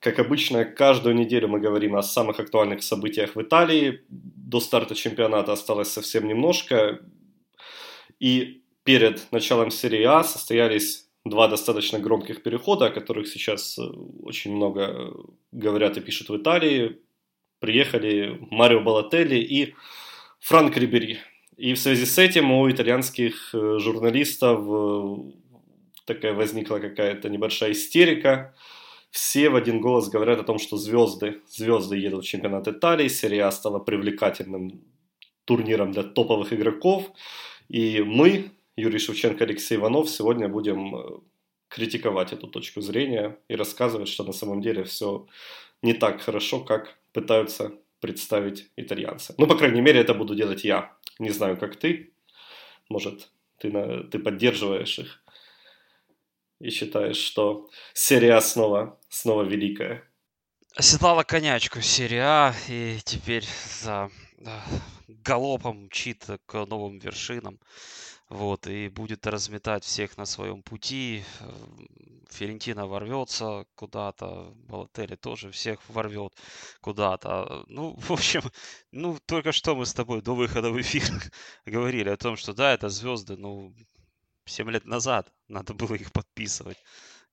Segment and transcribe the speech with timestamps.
[0.00, 4.04] Как обычно, каждую неделю мы говорим о самых актуальных событиях в Италии.
[4.08, 7.00] До старта чемпионата осталось совсем немножко.
[8.20, 13.82] И перед началом серии А состоялись два достаточно громких перехода, о которых сейчас э,
[14.22, 15.12] очень много
[15.50, 17.00] говорят и пишут в Италии.
[17.58, 19.74] Приехали Марио Балотелли и
[20.38, 21.18] Франк Рибери.
[21.56, 25.16] И в связи с этим у итальянских э, журналистов э,
[26.04, 28.54] такая возникла какая-то небольшая истерика–
[29.10, 33.50] все в один голос говорят о том, что звезды, звезды едут в чемпионат Италии, серия
[33.50, 34.82] стала привлекательным
[35.44, 37.10] турниром для топовых игроков.
[37.68, 41.20] И мы, Юрий Шевченко, Алексей Иванов, сегодня будем э,
[41.68, 45.26] критиковать эту точку зрения и рассказывать, что на самом деле все
[45.82, 49.34] не так хорошо, как пытаются представить итальянцы.
[49.38, 50.92] Ну, по крайней мере, это буду делать я.
[51.18, 52.12] Не знаю, как ты.
[52.88, 55.22] Может, ты, на, ты поддерживаешь их
[56.60, 60.02] и считаешь, что серия снова, снова великая?
[60.74, 63.44] Оседлала конячку серия и теперь
[63.80, 64.10] за
[65.08, 67.58] галопом мчит к новым вершинам.
[68.28, 71.24] Вот, и будет разметать всех на своем пути.
[72.30, 76.34] Ферентина ворвется куда-то, Балатели тоже всех ворвет
[76.82, 77.64] куда-то.
[77.68, 78.42] Ну, в общем,
[78.92, 81.04] ну, только что мы с тобой до выхода в эфир
[81.66, 83.74] говорили о том, что да, это звезды, ну,
[84.48, 86.78] 7 лет назад надо было их подписывать,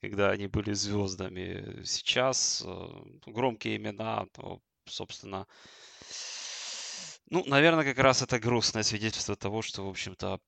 [0.02, 1.84] когда они были звездами.
[1.84, 2.88] Сейчас э,
[3.26, 4.28] громкие имена,
[4.86, 5.48] собственно,
[7.30, 10.40] ну, наверное, как раз это грустное свидетельство того, что, в общем-то,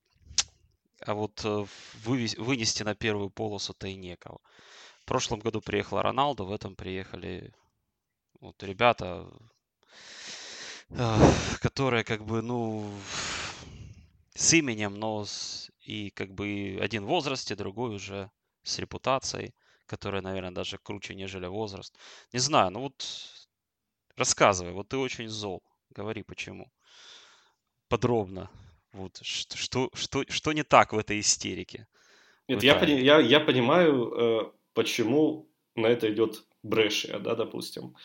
[1.01, 1.65] а вот э,
[2.03, 4.39] вынести на первую полосу-то и некого.
[5.01, 7.53] В прошлом году приехала Роналду, в этом приехали
[8.39, 9.27] вот ребята,
[10.89, 11.17] э,
[11.61, 12.87] которые как бы, ну,
[14.35, 18.29] с именем, но с и как бы один в возрасте, другой уже
[18.63, 19.53] с репутацией,
[19.85, 21.97] которая, наверное, даже круче, нежели возраст.
[22.33, 23.05] Не знаю, ну вот
[24.17, 25.63] рассказывай, вот ты очень зол.
[25.89, 26.69] Говори, почему.
[27.87, 28.49] Подробно.
[28.91, 31.87] Вот, что, что, что, что не так в этой истерике?
[32.49, 37.95] Нет, я, пони, я, я понимаю, э, почему на это идет Брэшия, да, допустим.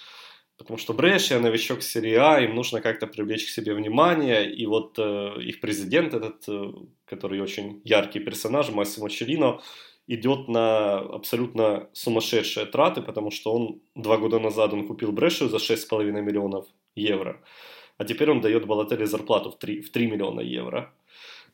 [0.63, 4.49] Потому что Брэшия новичок серии А, им нужно как-то привлечь к себе внимание.
[4.49, 6.73] И вот э, их президент этот, э,
[7.05, 9.61] который очень яркий персонаж, Массимо Челино,
[10.07, 15.57] идет на абсолютно сумасшедшие траты, потому что он два года назад он купил Брэшию за
[15.57, 17.41] 6,5 миллионов евро.
[17.99, 20.93] А теперь он дает Балатели зарплату в 3, в 3 миллиона евро.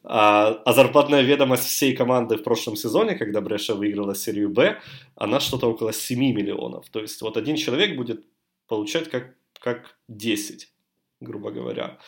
[0.05, 4.79] А, а зарплатная ведомость всей команды в прошлом сезоне, когда Брэша выиграла серию Б,
[5.17, 6.91] она что-то около 7 миллионов.
[6.91, 8.27] То есть вот один человек будет
[8.69, 10.73] получать как, как 10,
[11.21, 11.99] грубо говоря.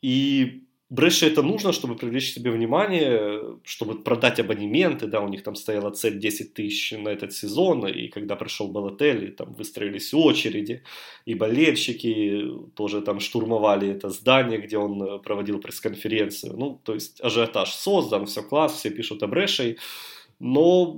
[0.00, 5.54] И Брэше это нужно, чтобы привлечь себе внимание, чтобы продать абонементы, да, у них там
[5.54, 10.82] стояла цель 10 тысяч на этот сезон, и когда пришел Балотелли, там выстроились очереди,
[11.26, 12.42] и болельщики
[12.74, 18.42] тоже там штурмовали это здание, где он проводил пресс-конференцию, ну, то есть ажиотаж создан, все
[18.42, 19.76] класс, все пишут о Брэшей,
[20.38, 20.96] но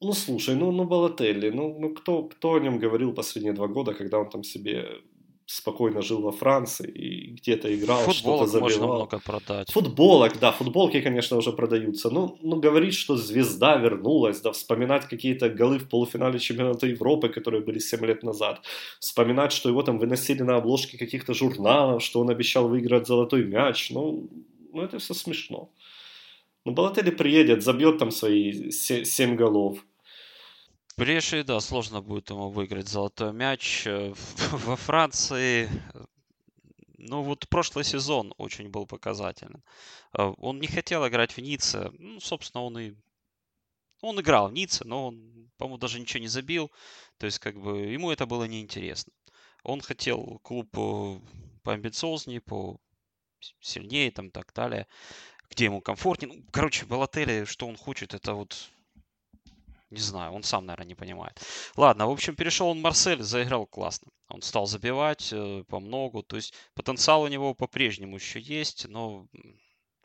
[0.00, 3.94] ну, слушай, ну, ну Балотелли, ну, ну кто, кто о нем говорил последние два года,
[3.94, 5.00] когда он там себе
[5.50, 8.68] спокойно жил во Франции и где-то играл, Футболок что-то забивал.
[8.68, 9.70] можно много продать.
[9.72, 12.10] Футболок, да, футболки, конечно, уже продаются.
[12.10, 17.62] Ну, ну, говорить, что звезда вернулась, да, вспоминать какие-то голы в полуфинале чемпионата Европы, которые
[17.62, 18.60] были 7 лет назад.
[19.00, 23.90] Вспоминать, что его там выносили на обложки каких-то журналов, что он обещал выиграть золотой мяч.
[23.90, 24.28] Ну,
[24.74, 25.70] ну это все смешно.
[26.68, 29.78] Ну, Балотелли приедет, забьет там свои 7 голов.
[30.98, 33.86] Бреши, да, сложно будет ему выиграть золотой мяч.
[33.86, 34.12] Э,
[34.52, 35.70] во Франции,
[36.98, 39.64] ну вот прошлый сезон очень был показательным.
[40.12, 41.90] Э, он не хотел играть в Ницце.
[41.98, 42.92] Ну, собственно, он и...
[44.02, 46.70] Он играл в Ницце, но он, по-моему, даже ничего не забил.
[47.16, 49.14] То есть, как бы, ему это было неинтересно.
[49.62, 51.18] Он хотел клуб э,
[51.62, 52.78] поамбициознее, по
[53.60, 54.86] сильнее, там, так далее,
[55.50, 56.34] где ему комфортнее.
[56.34, 58.70] Ну, короче, Балотелли, что он хочет, это вот
[59.90, 61.40] не знаю, он сам, наверное, не понимает.
[61.76, 64.12] Ладно, в общем, перешел он Марсель, заиграл классно.
[64.28, 66.22] Он стал забивать э, по многу.
[66.22, 69.26] То есть потенциал у него по-прежнему еще есть, но,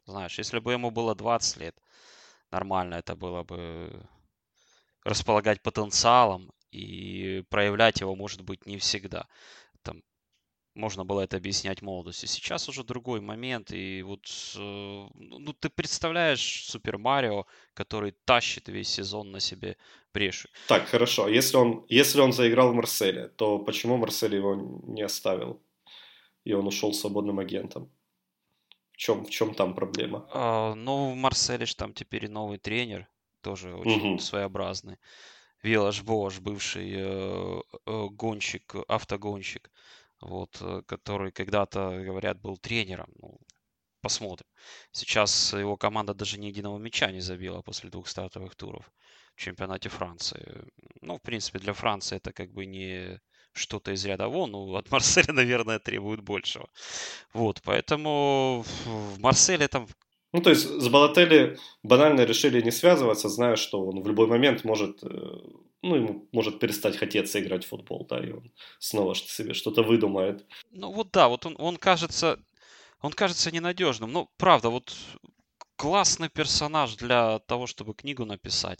[0.05, 1.75] знаешь, если бы ему было 20 лет,
[2.49, 4.07] нормально это было бы
[5.03, 9.27] располагать потенциалом И проявлять его, может быть, не всегда.
[10.75, 12.25] Можно было это объяснять молодости.
[12.25, 14.25] Сейчас уже другой момент, и вот
[14.55, 19.77] э, ну, ты представляешь Супер Марио, который тащит весь сезон на себе
[20.13, 20.49] бреши.
[20.67, 21.27] Так, хорошо.
[21.27, 24.55] Если он, если он заиграл в Марселе, то почему Марсель его
[24.87, 25.61] не оставил?
[26.43, 27.91] И он ушел свободным агентом?
[28.93, 30.27] В чем, в чем там проблема?
[30.33, 33.07] А, ну, в Марселе ж там теперь и новый тренер,
[33.41, 34.19] тоже очень угу.
[34.19, 34.97] своеобразный.
[35.61, 39.71] Вилаш Бош, бывший э, э, гонщик, автогонщик
[40.23, 43.09] вот, э, который когда-то, говорят, был тренером.
[43.21, 43.39] Ну,
[44.01, 44.47] посмотрим.
[44.91, 48.91] Сейчас его команда даже ни единого мяча не забила после двух стартовых туров
[49.35, 50.65] в чемпионате Франции.
[51.01, 53.19] Ну, в принципе, для Франции это как бы не
[53.53, 54.51] что-то из ряда вон.
[54.51, 56.67] Ну, от Марселя, наверное, требует большего.
[57.33, 59.87] Вот, поэтому в Марселе там
[60.33, 64.63] ну, то есть с Балотелли банально решили не связываться, зная, что он в любой момент
[64.63, 65.07] может, э,
[65.83, 70.45] ну, ему может перестать хотеться играть в футбол, да, и он снова себе что-то выдумает.
[70.71, 72.39] Ну, вот да, вот он, он кажется,
[73.01, 74.11] он кажется ненадежным.
[74.11, 74.95] Ну, правда, вот
[75.75, 78.79] классный персонаж для того, чтобы книгу написать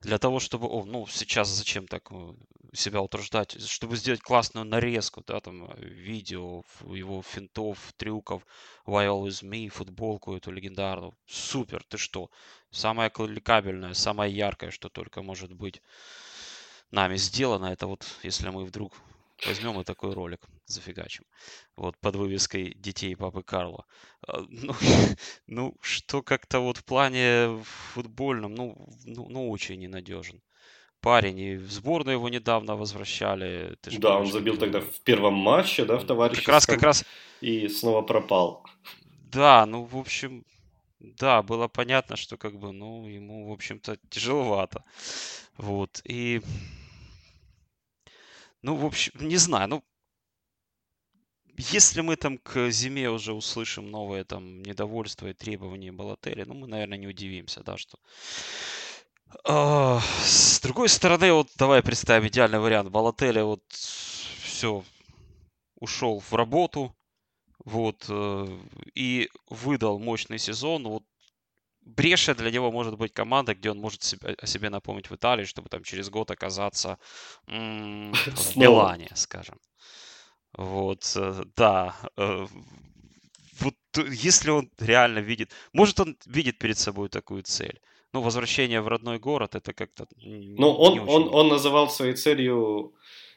[0.00, 2.32] для того, чтобы, о, ну, сейчас зачем так э,
[2.72, 8.46] себя утруждать, чтобы сделать классную нарезку, да, там, э, видео, его финтов, трюков,
[8.86, 11.14] Why Always Me, футболку эту легендарную.
[11.26, 12.30] Супер, ты что?
[12.70, 15.82] Самое кликабельное, самое яркое, что только может быть
[16.90, 18.92] нами сделано, это вот, если мы вдруг
[19.46, 21.24] возьмем и такой ролик зафигачим.
[21.76, 23.84] Вот под вывеской детей папы Карла.
[24.48, 24.74] Ну,
[25.46, 27.62] ну что как-то вот в плане
[27.94, 30.40] футбольном, ну, ну, ну очень ненадежен.
[31.00, 33.76] Парень, и в сборную его недавно возвращали.
[33.80, 36.44] Ты да, он забил тогда в первом матче, да, в товарищеском.
[36.44, 37.04] Как раз, как раз.
[37.40, 38.66] И снова пропал.
[39.32, 40.44] Да, ну, в общем,
[40.98, 44.84] да, было понятно, что как бы, ну, ему, в общем-то, тяжеловато.
[45.56, 46.42] Вот, и
[48.62, 49.84] ну, в общем, не знаю, ну,
[51.56, 56.66] если мы там к зиме уже услышим новые там недовольства и требования Балатери, ну, мы,
[56.66, 57.98] наверное, не удивимся, да, что...
[59.44, 62.90] А, с другой стороны, вот давай представим идеальный вариант.
[62.90, 64.84] Балателя вот все
[65.76, 66.96] ушел в работу,
[67.64, 68.46] вот, э,
[68.94, 70.84] и выдал мощный сезон.
[70.84, 71.04] Вот
[71.96, 75.44] Бреша для него может быть команда, где он может себе, о себе напомнить в Италии,
[75.44, 76.98] чтобы там через год оказаться
[77.48, 79.58] м- в Милане, скажем.
[80.52, 81.94] Вот, э, да.
[82.16, 82.46] Э,
[83.60, 83.74] вот
[84.10, 87.80] если он реально видит, может он видит перед собой такую цель.
[88.12, 90.06] Ну, возвращение в родной город, это как-то...
[90.16, 92.94] Ну, он, он, он называл своей целью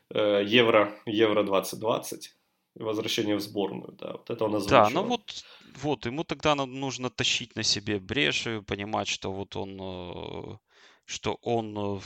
[0.10, 2.36] э, Евро, Евро 2020
[2.76, 4.84] возвращение в сборную, да, вот это он озвучивал.
[4.84, 5.44] Да, ну вот,
[5.82, 10.58] вот, ему тогда нужно тащить на себе бреши, понимать, что вот он, э,
[11.06, 12.00] что он, э,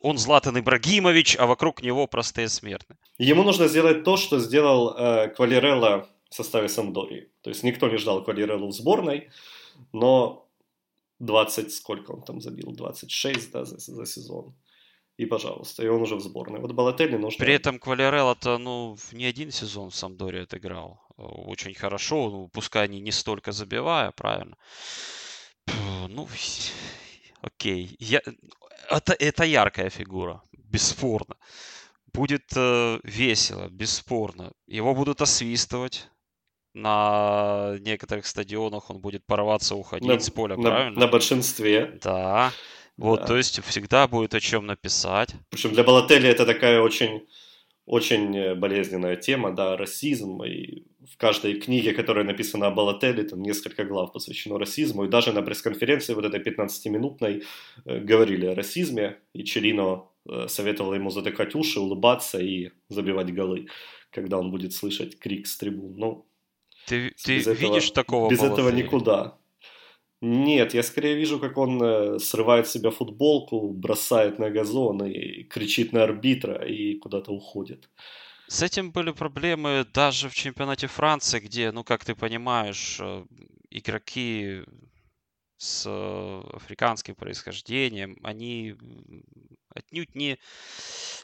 [0.00, 2.98] он Златан Ибрагимович, а вокруг него простые смертные.
[3.18, 7.30] Ему нужно сделать то, что сделал э, Квалерелла в составе Самдории.
[7.42, 9.30] То есть никто не ждал Квалереллу в сборной,
[9.92, 10.48] но
[11.20, 14.54] 20, сколько он там забил, 26, да, за, за сезон
[15.16, 16.60] и пожалуйста, и он уже в сборной.
[16.60, 17.44] Вот Балотелли нужно...
[17.44, 21.00] При этом Квалерелло-то, ну, не один сезон в Самдоре отыграл.
[21.16, 24.56] Очень хорошо, ну, пускай не, не столько забивая, правильно.
[26.08, 26.28] Ну,
[27.40, 27.96] окей.
[27.98, 28.20] Я...
[28.90, 31.36] Это, это яркая фигура, бесспорно.
[32.12, 34.52] Будет э, весело, бесспорно.
[34.66, 36.08] Его будут освистывать
[36.76, 41.00] на некоторых стадионах он будет порваться, уходить на, с поля, на, правильно?
[41.00, 41.98] На большинстве.
[42.02, 42.52] Да.
[42.98, 43.26] Вот, да.
[43.26, 45.34] то есть всегда будет о чем написать.
[45.48, 47.26] Причем для Балотели это такая очень,
[47.86, 50.42] очень э, болезненная тема, да, расизм.
[50.42, 55.04] И в каждой книге, которая написана о Балотели, там несколько глав посвящено расизму.
[55.04, 57.42] И даже на пресс-конференции вот этой 15-минутной
[57.84, 59.18] э, говорили о расизме.
[59.32, 63.66] И Челино э, советовал ему затыкать уши, улыбаться и забивать голы,
[64.10, 65.96] когда он будет слышать крик с трибун.
[65.96, 66.26] Ну,
[66.86, 68.68] ты, ты видишь этого, такого Без Балотели?
[68.68, 69.38] этого никуда.
[70.22, 75.42] Нет, я скорее вижу, как он э, срывает с себя футболку, бросает на газон и
[75.44, 77.88] кричит на арбитра и куда-то уходит.
[78.48, 83.24] С этим были проблемы даже в чемпионате Франции, где, ну, как ты понимаешь, э,
[83.70, 84.62] игроки
[85.56, 88.76] с э, африканским происхождением, они
[89.74, 90.38] отнюдь не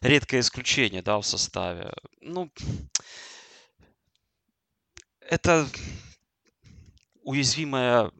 [0.00, 1.92] редкое исключение, да, в составе.
[2.20, 2.50] Ну,
[5.20, 5.68] это
[7.22, 8.10] уязвимая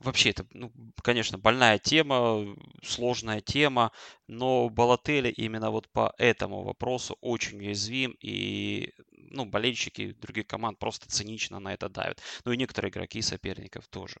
[0.00, 3.92] вообще это, ну, конечно, больная тема, сложная тема,
[4.26, 8.92] но Балотели именно вот по этому вопросу очень уязвим, и
[9.30, 12.20] ну, болельщики других команд просто цинично на это давят.
[12.44, 14.16] Ну и некоторые игроки соперников тоже.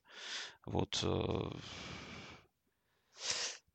[0.64, 1.00] Вот.
[1.02, 1.50] Э,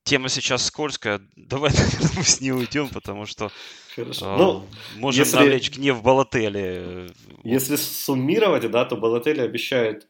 [0.03, 1.21] тема сейчас скользкая.
[1.35, 3.51] Давай, наверное, мы с ней уйдем, потому что
[3.95, 4.33] Хорошо.
[4.33, 4.65] Э, ну,
[4.97, 7.11] можем если, навлечь гнев Балатели.
[7.43, 10.07] Если суммировать, да, то Балатели обещает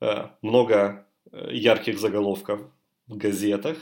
[0.00, 2.60] э, много э, ярких заголовков
[3.06, 3.76] в газетах,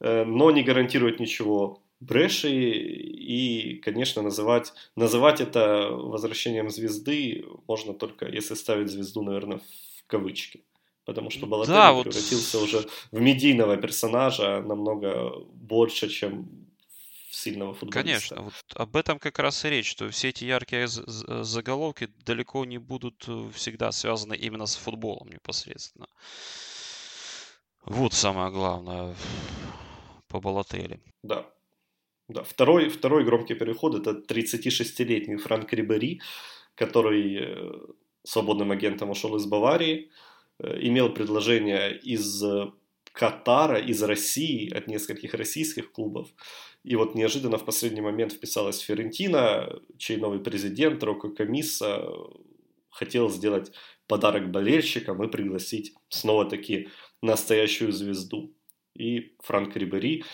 [0.00, 8.26] э, но не гарантирует ничего бреши и, конечно, называть, называть это возвращением звезды можно только
[8.26, 10.64] если ставить звезду, наверное, в кавычки.
[11.04, 12.68] Потому что Балатели да, превратился вот...
[12.68, 16.61] уже в медийного персонажа намного больше, чем
[17.32, 18.02] сильного футболиста.
[18.02, 22.78] Конечно, вот об этом как раз и речь, что все эти яркие заголовки далеко не
[22.78, 26.06] будут э, всегда связаны именно с футболом непосредственно.
[27.84, 29.16] Вот самое главное
[30.28, 31.00] по Балатели.
[31.22, 31.46] Да.
[32.28, 36.20] Да, второй, второй громкий переход это 36-летний Франк Рибери,
[36.74, 37.72] который э,
[38.24, 40.10] свободным агентом ушел из Баварии,
[40.58, 42.42] э, имел предложение из
[43.12, 46.28] Катара, из России, от нескольких российских клубов.
[46.84, 52.08] И вот неожиданно в последний момент вписалась Ферентина, чей новый президент Роко Камиса
[52.90, 53.72] хотел сделать
[54.06, 56.88] подарок болельщикам и пригласить снова-таки
[57.22, 58.54] настоящую звезду.
[58.94, 60.24] И Франк Рибери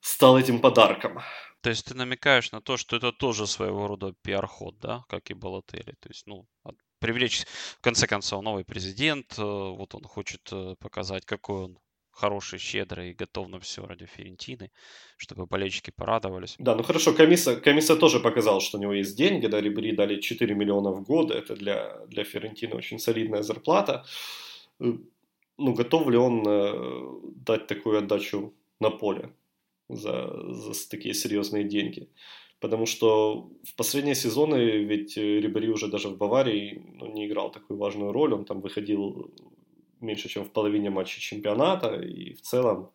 [0.00, 1.20] стал этим подарком.
[1.62, 5.34] То есть ты намекаешь на то, что это тоже своего рода пиар-ход, да, как и
[5.34, 5.94] Балатели.
[6.00, 6.46] То есть, ну,
[6.98, 7.44] привлечь,
[7.78, 11.78] в конце концов, новый президент, э, вот он хочет э, показать, какой он
[12.20, 14.70] хороший, щедрый и готов на все ради Ферентины,
[15.16, 16.56] чтобы болельщики порадовались.
[16.58, 20.20] Да, ну хорошо, Комисса, Комисса тоже показал, что у него есть деньги, да, Рибери дали
[20.20, 24.04] 4 миллиона в год, это для, для Ферентины очень солидная зарплата.
[24.80, 24.92] Э,
[25.58, 29.30] ну, готов ли он э, дать такую отдачу на поле
[29.88, 32.08] за, за такие серьезные деньги?
[32.60, 37.78] Потому что в последние сезоны ведь Рибери уже даже в Баварии ну, не играл такую
[37.78, 39.30] важную роль, он там выходил
[40.00, 42.90] меньше, чем в половине матчей чемпионата, и в целом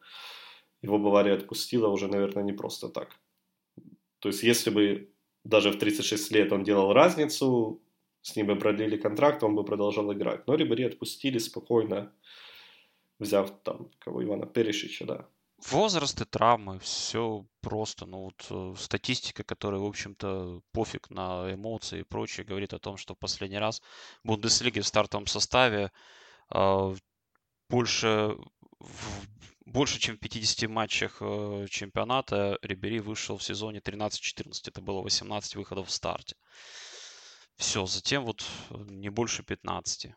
[0.81, 3.19] его Бавария отпустила уже, наверное, не просто так.
[4.19, 5.09] То есть, если бы
[5.43, 7.81] даже в 36 лет он делал разницу,
[8.21, 10.47] с ним бы продлили контракт, он бы продолжал играть.
[10.47, 12.11] Но Рибери отпустили спокойно,
[13.19, 15.27] взяв там кого Ивана Перешича, да.
[15.69, 18.05] Возраст и травмы, все просто.
[18.05, 22.97] Ну вот э, статистика, которая, в общем-то, пофиг на эмоции и прочее, говорит о том,
[22.97, 23.81] что в последний раз
[24.23, 25.91] в Бундеслиге в стартовом составе
[27.69, 28.37] больше,
[28.79, 29.27] в,
[29.65, 34.51] больше чем в 50 матчах э, чемпионата Рибери вышел в сезоне 13-14.
[34.67, 36.35] Это было 18 выходов в старте.
[37.57, 40.11] Все, затем вот э, не больше 15.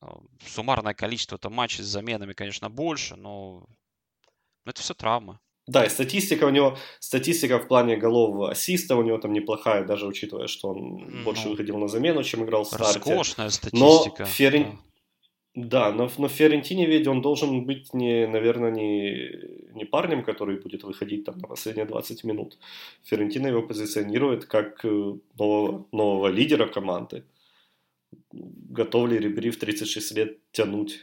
[0.00, 3.66] А, суммарное количество это матчей с заменами, конечно, больше, но
[4.64, 5.38] это все травмы.
[5.66, 10.06] Да, и статистика у него, статистика в плане голов ассиста у него там неплохая, даже
[10.06, 12.98] учитывая, что он ну, больше выходил на замену, чем играл в старте.
[12.98, 14.22] Роскошная статистика.
[14.22, 14.62] Но Ферен...
[14.62, 14.78] да.
[15.54, 20.60] Да, но, но в Фиорентине ведь он должен быть, не, наверное, не, не парнем, который
[20.60, 22.58] будет выходить там на последние 20 минут.
[23.04, 24.88] Фиорентина его позиционирует как э,
[25.38, 27.24] нового, нового лидера команды.
[28.32, 31.02] Готов ли Рибери в 36 лет тянуть?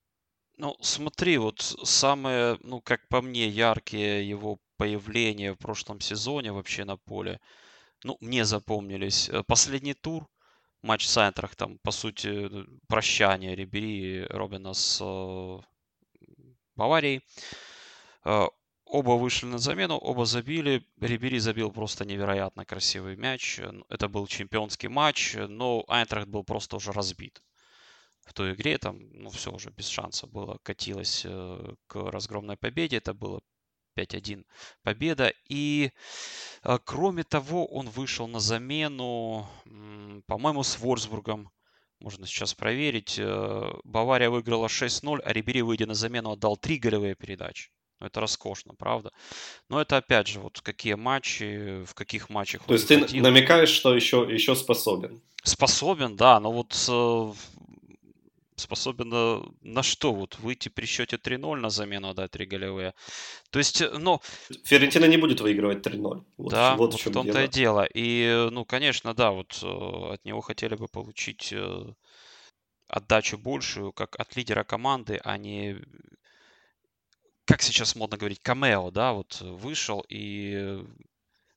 [0.57, 6.83] Ну, смотри, вот самые, ну, как по мне, яркие его появления в прошлом сезоне вообще
[6.83, 7.39] на поле,
[8.03, 9.29] ну, мне запомнились.
[9.29, 10.27] Э, последний тур–
[10.81, 12.49] матч с Айнтрахтом, по сути,
[12.87, 15.59] прощание Рибери Робина с э,
[16.75, 17.21] Баварией.
[18.25, 18.47] Э,
[18.85, 20.85] оба вышли на замену, оба забили.
[20.99, 23.59] Рибери забил просто невероятно красивый мяч.
[23.89, 27.41] Это был чемпионский матч, но Айнтрахт был просто уже разбит.
[28.25, 32.97] В той игре там, ну, все уже без шанса было, катилось э, к разгромной победе.
[32.97, 33.41] Это было
[34.01, 34.45] 5-1
[34.83, 35.33] победа.
[35.49, 35.91] И
[36.63, 39.47] а, кроме того, он вышел на замену,
[40.27, 41.49] по-моему, с Ворсбургом.
[41.99, 43.19] Можно сейчас проверить.
[43.19, 47.69] Э, Бавария выиграла 6-0, а Рибери, выйдя на замену, отдал 3 голевые передачи.
[47.99, 49.11] Ну, это роскошно, правда?
[49.69, 53.95] Но это опять же, вот какие матчи, в каких матчах То есть ты намекаешь, что
[53.95, 55.21] еще, еще способен?
[55.43, 57.33] Способен, да, но вот э,
[58.61, 60.13] способен на, на что?
[60.13, 62.93] Вот выйти при счете 3-0 на замену, отдать 3 голевые.
[63.49, 64.21] То есть, э, ну...
[64.63, 66.23] Ферентина не будет выигрывать 3-0.
[66.37, 67.43] Вот, да, вот, в, в том-то дело.
[67.43, 67.87] и дело.
[67.93, 71.93] И, ну, конечно, да, вот э, от него хотели бы получить э,
[72.87, 75.77] отдачу большую, как от лидера команды, а не
[77.45, 80.79] как сейчас модно говорить, камео, да, вот вышел и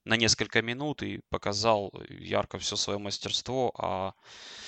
[0.04, 4.63] на несколько минут и показал ярко все свое мастерство, а Э,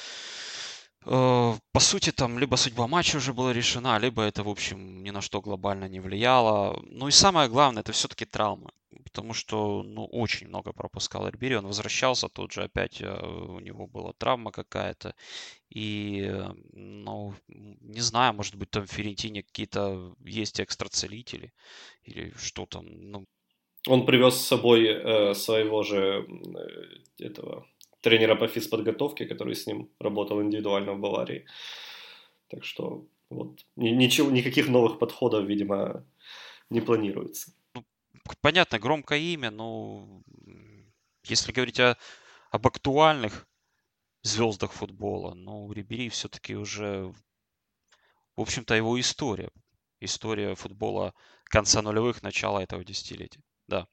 [1.07, 5.21] по сути, там либо судьба матча уже была решена, либо это, в общем, ни на
[5.21, 6.83] что глобально не влияло.
[6.91, 8.71] Ну и самое главное, это все-таки травмы.
[9.05, 11.57] потому что, ну, очень много пропускал Рибери.
[11.57, 15.15] Он возвращался, тут же опять э, у него была травма какая-то.
[15.71, 21.53] И, э, ну, не знаю, может быть, там в Ферентине какие-то есть экстрацелители
[22.03, 22.85] или что там.
[22.87, 23.27] Ну,
[23.89, 26.27] он привез с собой э, своего же
[27.19, 27.65] э, этого
[28.07, 31.45] тренера по физподготовке, который с ним работал индивидуально в Баварии.
[32.49, 36.05] Так что вот ничего, никаких новых подходов, видимо,
[36.71, 37.53] не планируется.
[37.75, 37.85] Ну,
[38.41, 40.23] понятно, громкое имя, но
[41.25, 41.97] если говорить о,
[42.53, 43.49] об актуальных
[44.23, 47.13] звездах футбола, ну, Рибери все-таки уже,
[48.37, 49.51] в общем-то, его история.
[49.99, 51.13] История футбола
[51.45, 53.41] конца нулевых, начала этого десятилетия.
[53.67, 53.89] Да.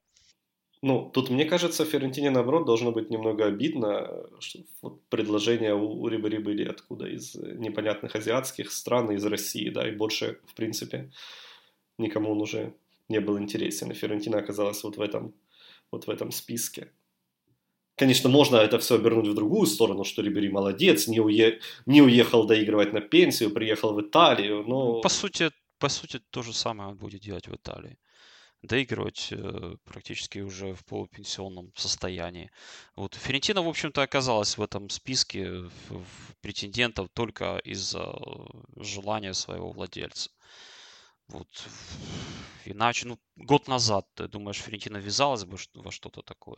[0.84, 6.10] Ну, тут, мне кажется, Ферентине, наоборот, должно быть немного обидно, что вот предложения у, у
[6.10, 7.08] Рибери были откуда?
[7.08, 11.10] Из непонятных азиатских стран, из России, да, и больше, в принципе,
[11.98, 12.74] никому он уже
[13.08, 13.92] не был интересен.
[13.92, 15.34] И Ферентина оказалась вот в этом,
[15.90, 16.92] вот в этом списке.
[17.96, 21.62] Конечно, можно это все обернуть в другую сторону, что Рибери молодец, не, уе...
[21.86, 25.00] не уехал доигрывать на пенсию, приехал в Италию, но...
[25.00, 25.50] По сути,
[25.80, 27.98] по сути, то же самое он будет делать в Италии
[28.64, 32.50] доигрывать э, практически уже в полупенсионном состоянии.
[32.96, 33.16] Вот.
[33.16, 35.70] Ферентина, в общем-то, оказалась в этом списке
[36.42, 38.16] претендентов только из-за
[38.78, 40.32] желания своего владельца.
[41.28, 41.48] Вот.
[42.66, 46.58] Иначе, ну, год назад, ты думаешь, Ферентина ввязалась бы во что-то такое?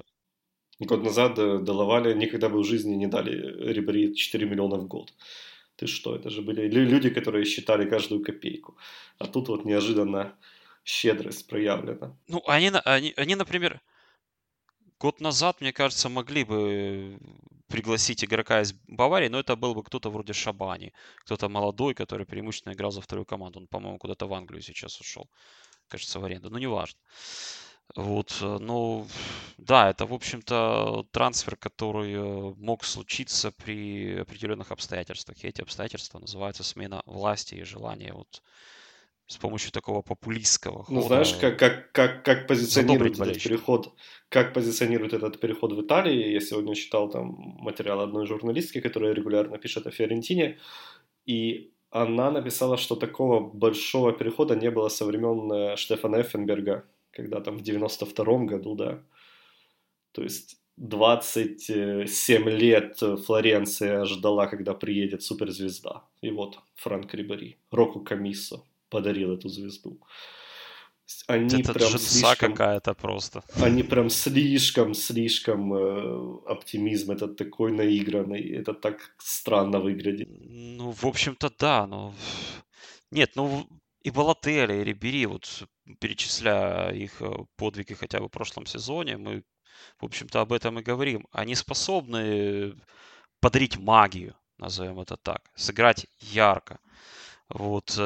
[0.80, 5.14] Год назад э, Делавали никогда бы в жизни не дали Рибери 4 миллиона в год.
[5.76, 8.78] Ты что, это же были люди, которые считали каждую копейку.
[9.18, 10.38] А тут вот неожиданно
[10.86, 12.16] щедрость проявлена.
[12.28, 13.82] Ну, они, они, они, например,
[15.00, 17.20] год назад, мне кажется, могли бы
[17.68, 20.94] пригласить игрока из Баварии, но это был бы кто-то вроде Шабани,
[21.26, 23.60] кто-то молодой, который преимущественно играл за вторую команду.
[23.60, 25.28] Он, по-моему, куда-то в Англию сейчас ушел,
[25.88, 26.50] кажется, в аренду.
[26.50, 27.00] Ну, неважно.
[27.96, 29.08] Вот, э, ну,
[29.58, 35.44] да, это, в общем-то, трансфер, который э, мог случиться при определенных обстоятельствах.
[35.44, 38.42] И эти обстоятельства называются смена власти и желание вот
[39.28, 41.00] с помощью такого популистского хода.
[41.00, 43.94] Ну, знаешь, как, как, как, как позиционирует этот переход,
[44.30, 46.32] как позиционирует этот переход в Италии.
[46.32, 50.60] Я сегодня читал там материал одной журналистки, которая регулярно пишет о Фиорентине,
[51.26, 57.40] и она написала, что такого большого перехода не было со времен э, Штефана Эффенберга, когда
[57.42, 59.02] там в 92 году, да.
[60.12, 66.04] То есть 27 лет Флоренция ждала, когда приедет суперзвезда.
[66.22, 70.00] И вот Франк Рибери, Року Камисо, подарил эту звезду.
[71.28, 73.44] Они Это прям слишком, какая-то просто.
[73.62, 78.42] Они прям слишком, слишком э, оптимизм этот такой наигранный.
[78.50, 80.28] Это так странно выглядит.
[80.30, 81.86] Ну, в общем-то, да.
[81.86, 82.14] Но...
[83.12, 83.68] Нет, ну
[84.02, 85.68] и Балотели, и Рибери, вот
[86.00, 89.44] перечисляя их э, подвиги хотя бы в прошлом сезоне, мы,
[90.00, 91.28] в общем-то, об этом и говорим.
[91.32, 92.76] Они способны
[93.42, 96.80] подарить магию, назовем это так, сыграть ярко
[97.50, 98.00] вот,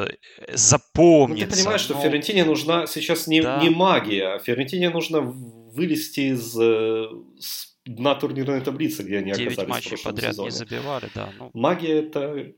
[0.54, 1.45] запомнится.
[1.45, 2.02] Ну, ты понимаешь, что но...
[2.02, 3.62] Ферентине нужна сейчас не, да.
[3.62, 9.69] не магия, а Ферентине нужно вылезти из с дна турнирной таблицы, где они 9 оказались
[9.69, 10.49] матчей в подряд сезоне.
[10.49, 11.30] не забивали, да.
[11.38, 11.52] Ну...
[11.54, 12.54] Магия это...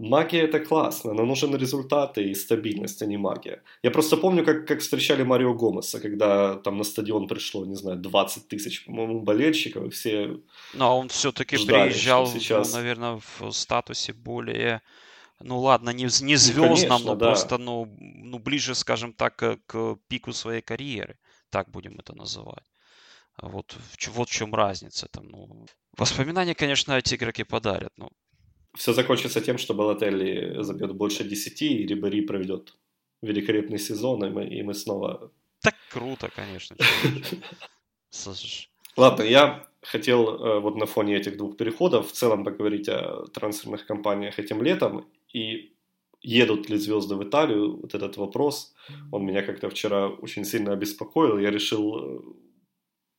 [0.00, 3.62] Магия это классно, но нужен результат и стабильность, а не магия.
[3.82, 7.98] Я просто помню, как, как встречали Марио Гомеса, когда там на стадион пришло, не знаю,
[7.98, 10.40] 20 тысяч, по-моему, болельщиков, и все
[10.74, 12.70] Ну, а он все-таки приезжал, сейчас...
[12.70, 14.82] ну, наверное, в статусе более
[15.40, 17.26] ну ладно, не, не звездном, ну, конечно, но да.
[17.26, 21.18] просто, ну, ну, ближе, скажем так, к, к пику своей карьеры.
[21.50, 22.64] Так будем это называть.
[23.40, 23.76] Вот,
[24.08, 25.06] вот в чем разница.
[25.10, 27.92] Там, ну, воспоминания, конечно, эти игроки подарят.
[27.96, 28.10] Но...
[28.74, 32.76] Все закончится тем, что Балателли забьет больше 10, и Рибери проведет
[33.22, 35.30] великолепный сезон, и мы, и мы снова...
[35.60, 36.76] Так круто, конечно.
[38.96, 43.86] Ладно, я хотел э, вот на фоне этих двух переходов в целом поговорить о трансферных
[43.86, 45.74] компаниях этим летом и
[46.20, 48.74] едут ли звезды в Италию, вот этот вопрос,
[49.12, 51.38] он меня как-то вчера очень сильно обеспокоил.
[51.38, 52.20] Я решил э,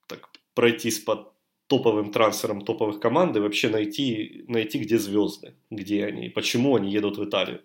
[0.07, 1.33] так пройтись по
[1.67, 7.17] топовым трансферам топовых команд и вообще найти, найти, где звезды, где они, почему они едут
[7.17, 7.61] в Италию.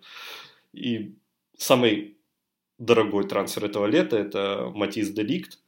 [0.73, 1.15] И
[1.57, 2.17] самый
[2.77, 5.59] дорогой трансфер этого лета это Матис Деликт,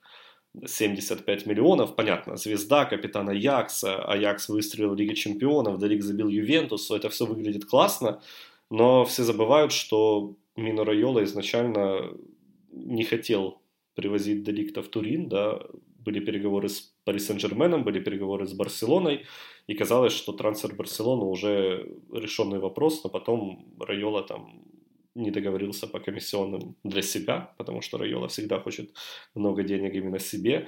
[0.66, 7.10] 75 миллионов, понятно, звезда, капитана Аякса, Аякс выстрелил в Лиге Чемпионов, Делик забил Ювентусу, это
[7.10, 8.22] все выглядит классно,
[8.70, 12.12] но все забывают, что Мино Райола изначально
[12.72, 13.62] не хотел
[13.96, 15.60] привозить Деликта в Турин, да,
[16.00, 19.26] были переговоры с Пари Сен-Жерменом, были переговоры с Барселоной,
[19.68, 24.64] и казалось, что трансфер Барселоны уже решенный вопрос, но потом Райола там
[25.16, 28.94] не договорился по комиссионным для себя, потому что Райола всегда хочет
[29.36, 30.68] много денег именно себе,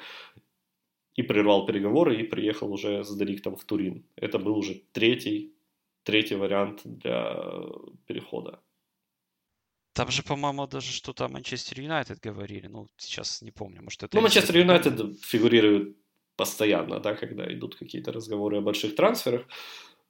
[1.15, 4.03] и прервал переговоры и приехал уже с Деликтом в Турин.
[4.15, 5.53] Это был уже третий,
[6.03, 7.35] третий вариант для
[8.05, 8.61] перехода.
[9.93, 12.67] Там же, по-моему, даже что-то о Манчестер Юнайтед говорили.
[12.67, 14.15] Ну, сейчас не помню, может, это...
[14.15, 15.97] Ну, Манчестер Юнайтед фигурирует
[16.35, 19.45] постоянно, да, когда идут какие-то разговоры о больших трансферах.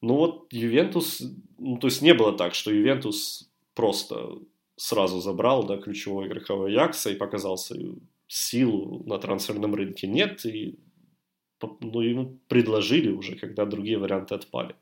[0.02, 1.21] Ну вот Ювентус,
[1.58, 4.38] ну, то есть не было так, что Ювентус просто
[4.75, 10.08] сразу забрал, да, ключевого игрока Якса и показал свою силу на трансферном рынке.
[10.08, 10.80] Нет, и
[11.62, 14.75] ну, ему предложили уже, когда другие варианты отпали.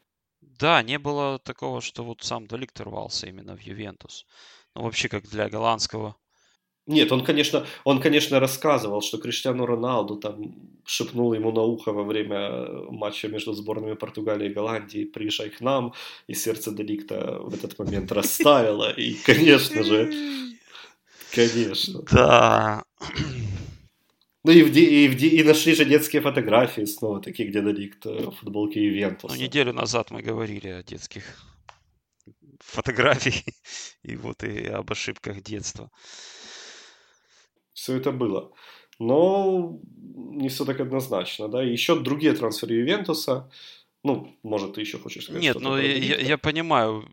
[0.60, 4.26] Да, не было такого, что вот сам Деликт рвался именно в Ювентус.
[4.76, 6.16] Ну, вообще, как для голландского.
[6.88, 12.04] Нет, он, конечно, он, конечно, рассказывал, что Криштиану Роналду там шепнул ему на ухо во
[12.04, 15.94] время матча между сборными Португалии и Голландии «Приезжай к нам»,
[16.28, 20.14] и сердце Деликта в этот момент растаяло, и, конечно же,
[21.36, 22.04] конечно.
[22.10, 22.84] Да.
[24.48, 28.32] Ну и, в, и, в, и нашли же детские фотографии снова, такие, где Деликт в
[28.32, 29.36] футболке Ювентуса.
[29.36, 31.24] Ну, неделю назад мы говорили о детских
[32.62, 33.44] фотографий
[34.04, 35.92] и вот и об ошибках детства.
[37.74, 38.54] Все это было.
[39.00, 41.62] Но не все так однозначно, да.
[41.62, 43.52] И еще другие трансферы Ювентуса.
[44.04, 47.04] Ну, может, ты еще хочешь сказать Нет, ну я, я понимаю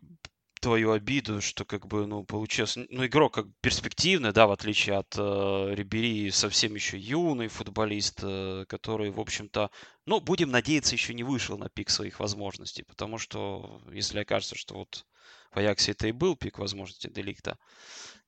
[0.65, 5.15] твою обиду, что как бы, ну, получилось, ну, игрок как перспективный, да, в отличие от
[5.15, 9.69] э, Рибери, совсем еще юный футболист, э, который, в общем-то,
[10.07, 14.73] ну, будем надеяться, еще не вышел на пик своих возможностей, потому что, если окажется, что
[14.73, 15.05] вот
[15.51, 17.59] в Аяксе это и был пик возможности Деликта.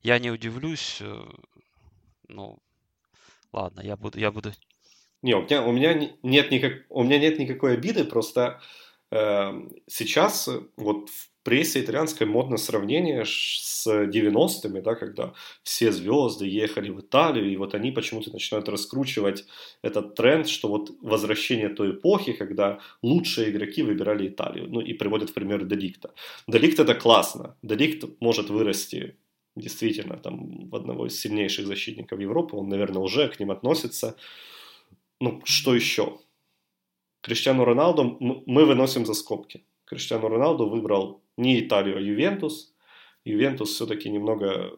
[0.03, 0.99] Я не удивлюсь.
[1.01, 1.23] Э,
[2.27, 2.59] ну,
[3.51, 4.53] ладно, я буду, я буду.
[5.23, 8.61] Не, у меня, у меня нет никак, у меня нет никакой обиды, просто
[9.09, 9.53] э,
[9.87, 15.33] сейчас вот в прессе итальянской модно сравнение с 90-ми, да, когда
[15.63, 19.45] все звезды ехали в Италию, и вот они почему-то начинают раскручивать
[19.81, 25.29] этот тренд, что вот возвращение той эпохи, когда лучшие игроки выбирали Италию, ну и приводят
[25.29, 26.13] в пример Деликта.
[26.47, 29.15] Деликт это классно, Деликт может вырасти
[29.55, 34.17] действительно там в одного из сильнейших защитников Европы, он, наверное, уже к ним относится.
[35.21, 36.19] Ну, что еще?
[37.21, 39.63] Криштиану Роналду мы выносим за скобки.
[39.85, 42.73] Криштиану Роналду выбрал не Италию, а Ювентус.
[43.23, 44.73] Ювентус все-таки немного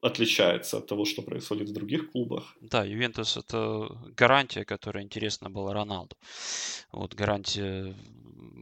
[0.00, 2.56] отличается от того, что происходит в других клубах.
[2.60, 6.16] Да, Ювентус это гарантия, которая интересна была Роналду.
[6.92, 7.94] Вот гарантия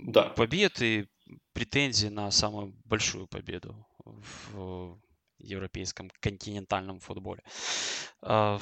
[0.06, 0.30] да.
[0.30, 1.06] побед и
[1.52, 4.98] претензии на самую большую победу в
[5.38, 7.42] европейском континентальном футболе.
[8.22, 8.58] А,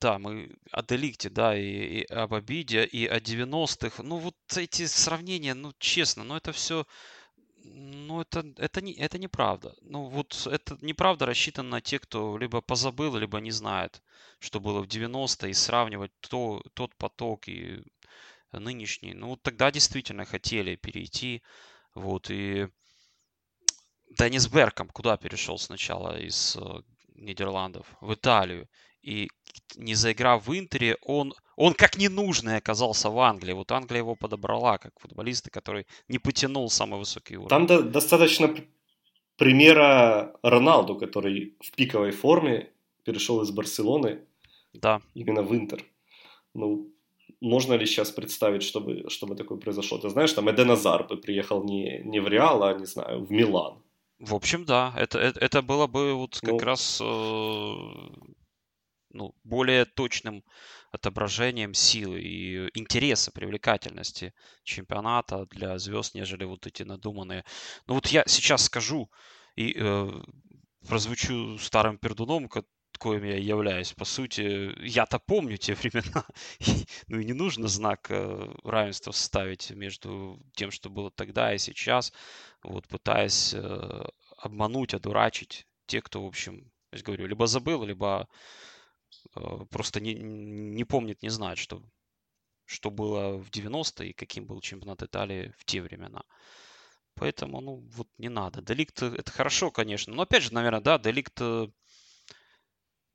[0.00, 4.02] да, мы о Деликте, да, и, и об обиде, и о 90-х.
[4.02, 6.86] Ну, вот эти сравнения, ну, честно, ну, это все,
[7.64, 9.74] ну, это, это, не, это неправда.
[9.82, 14.02] Ну, вот это неправда рассчитано на тех, кто либо позабыл, либо не знает,
[14.38, 17.82] что было в 90-е, и сравнивать то, тот поток и
[18.52, 19.14] нынешний.
[19.14, 21.42] Ну, тогда действительно хотели перейти,
[21.94, 22.68] вот, и
[24.18, 26.82] Деннис Берком куда перешел сначала из э,
[27.14, 27.86] Нидерландов?
[28.00, 28.68] В Италию.
[29.02, 29.30] И
[29.76, 33.52] не заиграв в Интере, он, он как ненужный оказался в Англии.
[33.52, 37.48] Вот Англия его подобрала как футболиста, который не потянул самый высокий уровень.
[37.48, 38.54] Там до- достаточно
[39.36, 42.70] примера Роналду, который в пиковой форме
[43.04, 44.20] перешел из Барселоны
[44.72, 45.00] да.
[45.14, 45.84] именно в Интер.
[46.54, 46.90] Ну,
[47.42, 49.98] можно ли сейчас представить, чтобы, чтобы такое произошло?
[49.98, 53.30] Ты знаешь, там Эден Азар бы приехал не, не в Реал, а, не знаю, в
[53.30, 53.82] Милан.
[54.18, 57.74] В общем, да, это, это, это было бы вот как ну, раз э,
[59.12, 60.42] ну, более точным
[60.90, 67.44] отображением силы и интереса, привлекательности чемпионата для звезд, нежели вот эти надуманные.
[67.86, 69.10] Ну вот я сейчас скажу
[69.56, 70.10] и э,
[70.86, 72.48] прозвучу старым пердуном,
[73.00, 73.92] коим я являюсь.
[73.92, 76.24] По сути, я-то помню те времена.
[77.08, 82.12] ну и не нужно знак э, равенства ставить между тем, что было тогда и сейчас,
[82.62, 84.04] вот пытаясь э,
[84.36, 88.28] обмануть, одурачить тех, кто, в общем, я говорю, либо забыл, либо
[89.70, 91.82] просто не, не помнит, не знает, что,
[92.64, 96.22] что было в 90-е и каким был чемпионат Италии в те времена.
[97.14, 98.62] Поэтому, ну, вот не надо.
[98.62, 100.14] Деликт это хорошо, конечно.
[100.14, 101.68] Но опять же, наверное, да, деликт, э,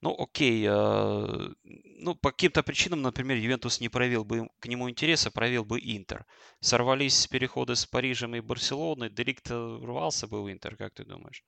[0.01, 5.31] ну, окей, э, ну, по каким-то причинам, например, Ювентус не проявил бы к нему интереса,
[5.31, 6.25] проявил бы Интер.
[6.59, 11.43] Сорвались переходы с Парижем и Барселоной, Деликт рвался бы в Интер, как ты думаешь?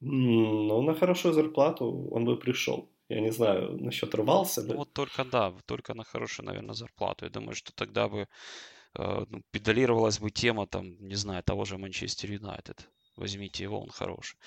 [0.00, 2.90] Ну, на хорошую зарплату он бы пришел.
[3.08, 4.68] Я не знаю, насчет рвался бы.
[4.68, 7.24] Ну, вот только да, только на хорошую, наверное, зарплату.
[7.24, 8.28] Я думаю, что тогда бы
[8.98, 12.88] э, ну, педалировалась бы тема, там, не знаю, того же Манчестер Юнайтед.
[13.16, 14.38] возьмите его, он хороший.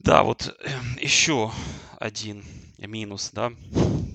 [0.00, 0.58] Да, вот
[1.00, 1.52] еще
[2.00, 2.44] один
[2.78, 3.52] минус, да.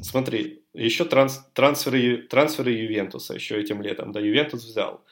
[0.02, 4.12] Смотри, еще транс, трансферы, трансферы Ювентуса еще этим летом.
[4.12, 5.06] Да, Ювентус взял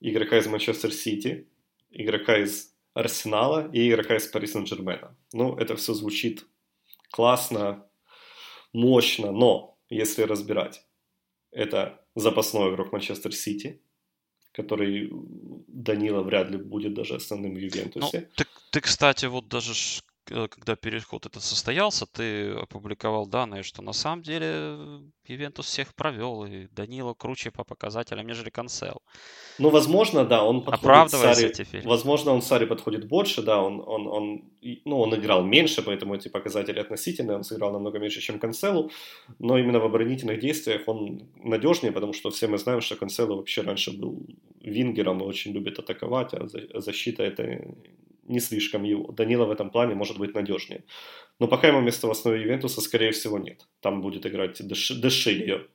[0.00, 1.48] игрока из Манчестер Сити,
[1.90, 5.16] игрока из Арсенала и игрока из Пари Сен-Жермена.
[5.32, 6.46] Ну, это все звучит
[7.10, 7.86] классно,
[8.72, 10.84] мощно, но если разбирать,
[11.50, 13.82] это запасной игрок Манчестер Сити,
[14.52, 15.10] который
[15.66, 18.20] Данила вряд ли будет даже основным в Ювентусе.
[18.20, 19.72] Ну, ты, ты, кстати, вот даже
[20.28, 24.78] когда переход этот состоялся, ты опубликовал данные, что на самом деле
[25.26, 29.02] Ювентус всех провел, и Данила круче по показателям, нежели Консел.
[29.58, 31.86] Ну, возможно, да, он подходит Сари, теперь.
[31.86, 34.42] Возможно, он Сари подходит больше, да, он, он, он,
[34.84, 38.90] ну, он играл меньше, поэтому эти показатели относительные, он сыграл намного меньше, чем Конселу,
[39.38, 43.62] но именно в оборонительных действиях он надежнее, потому что все мы знаем, что Конселу вообще
[43.62, 44.26] раньше был
[44.60, 47.74] вингером и очень любит атаковать, а защита это
[48.28, 49.12] не слишком его.
[49.12, 50.84] Данила в этом плане может быть надежнее.
[51.38, 53.66] Но пока ему место в основе Ювентуса, скорее всего, нет.
[53.80, 55.66] Там будет играть Дешильо.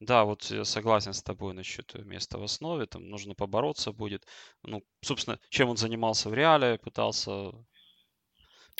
[0.00, 2.86] Да, вот я согласен с тобой насчет места в основе.
[2.86, 4.26] Там нужно побороться будет.
[4.62, 7.52] Ну, собственно, чем он занимался в Реале, пытался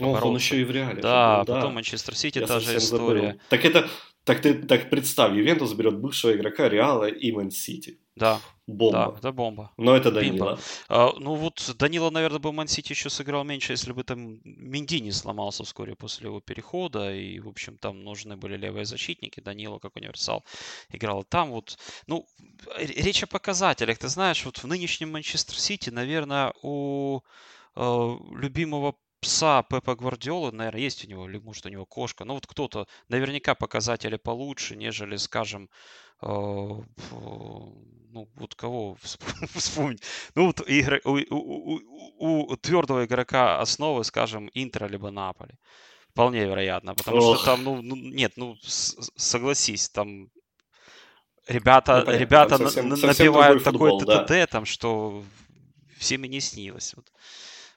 [0.01, 1.03] ну, он еще и в Реале.
[1.03, 3.21] Да, был, потом Манчестер Сити, та же история.
[3.21, 3.41] Забыл.
[3.49, 3.89] Так это,
[4.25, 7.99] так ты так представь, Ювентус берет бывшего игрока Реала и Ман Сити.
[8.19, 8.41] Да.
[8.67, 9.13] Бомба.
[9.13, 9.73] Да, это бомба.
[9.79, 10.59] Но это Данила.
[10.89, 15.11] А, ну вот Данила, наверное, бы Мансити еще сыграл меньше, если бы там Минди не
[15.11, 17.15] сломался вскоре после его перехода.
[17.15, 19.41] И, в общем, там нужны были левые защитники.
[19.41, 20.45] Данила, как универсал,
[20.91, 21.51] играл там.
[21.51, 22.27] Вот, ну,
[22.77, 23.97] речь о показателях.
[23.97, 27.23] Ты знаешь, вот в нынешнем Манчестер Сити, наверное, у
[27.75, 32.25] э, любимого пса Пепа Гвардиолы, наверное, есть у него, или может у него кошка.
[32.25, 35.69] Но вот кто-то, наверняка показатели получше, нежели, скажем,
[36.23, 38.97] э, ну, вот кого
[39.55, 40.03] вспомнить?
[40.35, 41.81] Ну, вот игры, у, у,
[42.19, 45.55] у, у твердого игрока основы, скажем, Интера либо Наполи.
[46.11, 47.37] Вполне вероятно, потому Ох.
[47.37, 50.31] что там, ну, ну нет, ну, согласись, там
[51.47, 54.47] ребята, ну, ребята там совсем, на, набивают такой ТТТ, да.
[54.47, 55.23] там, что
[55.97, 56.95] всем и не снилось.
[56.95, 57.07] Вот.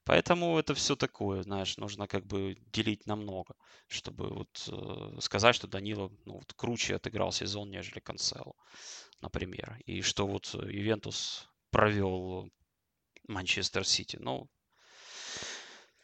[0.03, 3.55] Поэтому это все такое, знаешь, нужно как бы делить на много,
[3.87, 8.55] чтобы вот э, сказать, что Данила ну, вот, круче отыграл сезон, нежели Канцело
[9.21, 12.49] например, и что вот э, Ювентус провел
[13.27, 14.17] Манчестер Сити.
[14.19, 14.49] Ну,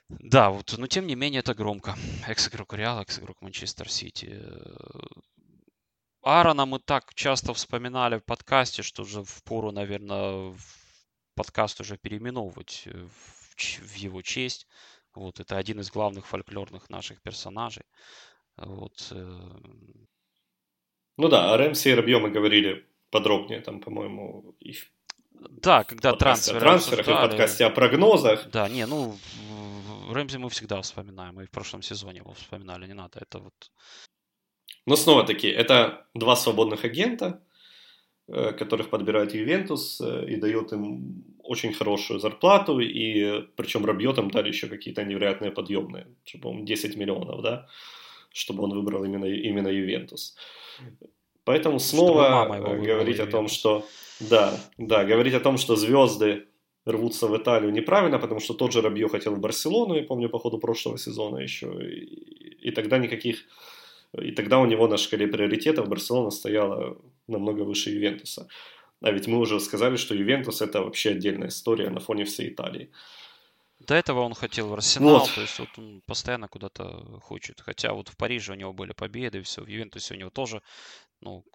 [0.10, 1.96] да, вот, но тем не менее это громко.
[2.28, 4.42] Экс-игрок Реал, экс-игрок Манчестер Сити.
[6.22, 10.56] Аарона мы так часто вспоминали в подкасте, что уже в пору, наверное,
[11.36, 12.88] подкаст уже переименовывать
[13.62, 14.67] в, его честь.
[15.13, 17.84] Вот, это один из главных фольклорных наших персонажей.
[18.58, 19.12] Вот.
[19.12, 19.39] Э,
[21.17, 24.91] ну да, о Рэмси и Рабье мы говорили подробнее, там, по-моему, и в
[25.39, 26.58] да, когда трансферы.
[26.58, 28.50] О трансферах и подкасте о прогнозах.
[28.50, 29.15] Да, не, ну,
[30.10, 33.72] Рэмзи мы всегда вспоминаем, мы в прошлом сезоне его вспоминали, не надо, это вот...
[34.86, 37.43] Но снова-таки, это два свободных агента,
[38.28, 44.30] э, которых подбирает Ювентус э, и дает им очень хорошую зарплату, и причем Рабьет им
[44.30, 46.08] дали еще какие-то невероятные подъемные,
[46.42, 47.68] по-моему, 10 миллионов, да,
[48.34, 50.36] чтобы он выбрал именно, именно Ювентус.
[51.44, 52.46] Поэтому снова
[52.86, 53.86] говорить о том, что
[54.20, 56.46] да, да, говорить о том, что звезды
[56.86, 60.40] рвутся в Италию неправильно, потому что тот же Рабье хотел в Барселону, я помню, по
[60.40, 63.46] ходу прошлого сезона еще, и, и тогда никаких,
[64.14, 68.48] и тогда у него на шкале приоритетов Барселона стояла намного выше Ювентуса.
[69.02, 72.92] А ведь мы уже сказали, что Ювентус это вообще отдельная история на фоне всей Италии.
[73.80, 75.36] До этого он хотел в Арсенал, вот.
[75.36, 77.62] то есть вот он постоянно куда-то хочет.
[77.62, 80.64] Хотя вот в Париже у него были победы, все, в Ювентусе у него тоже
[81.22, 81.46] ну,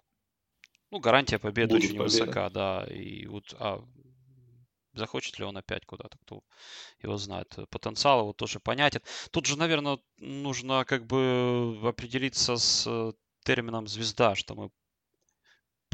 [0.89, 2.03] ну гарантия победы Будет очень победа.
[2.03, 2.85] высока, да.
[2.89, 3.83] И вот, а
[4.93, 6.43] захочет ли он опять куда-то, кто
[7.01, 7.55] его знает.
[7.69, 9.01] Потенциал его тоже понятен.
[9.31, 14.69] Тут же, наверное, нужно как бы определиться с термином звезда, что мы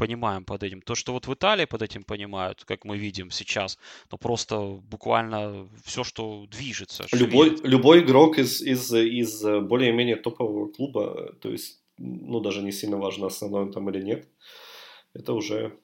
[0.00, 0.80] понимаем под этим.
[0.80, 3.78] То, что вот в Италии под этим понимают, как мы видим сейчас,
[4.10, 7.06] ну просто буквально все, что движется.
[7.12, 12.96] Любой, любой игрок из, из, из более-менее топового клуба, то есть ну, даже не сильно
[12.96, 14.28] важно, основной он там или нет,
[15.14, 15.78] это уже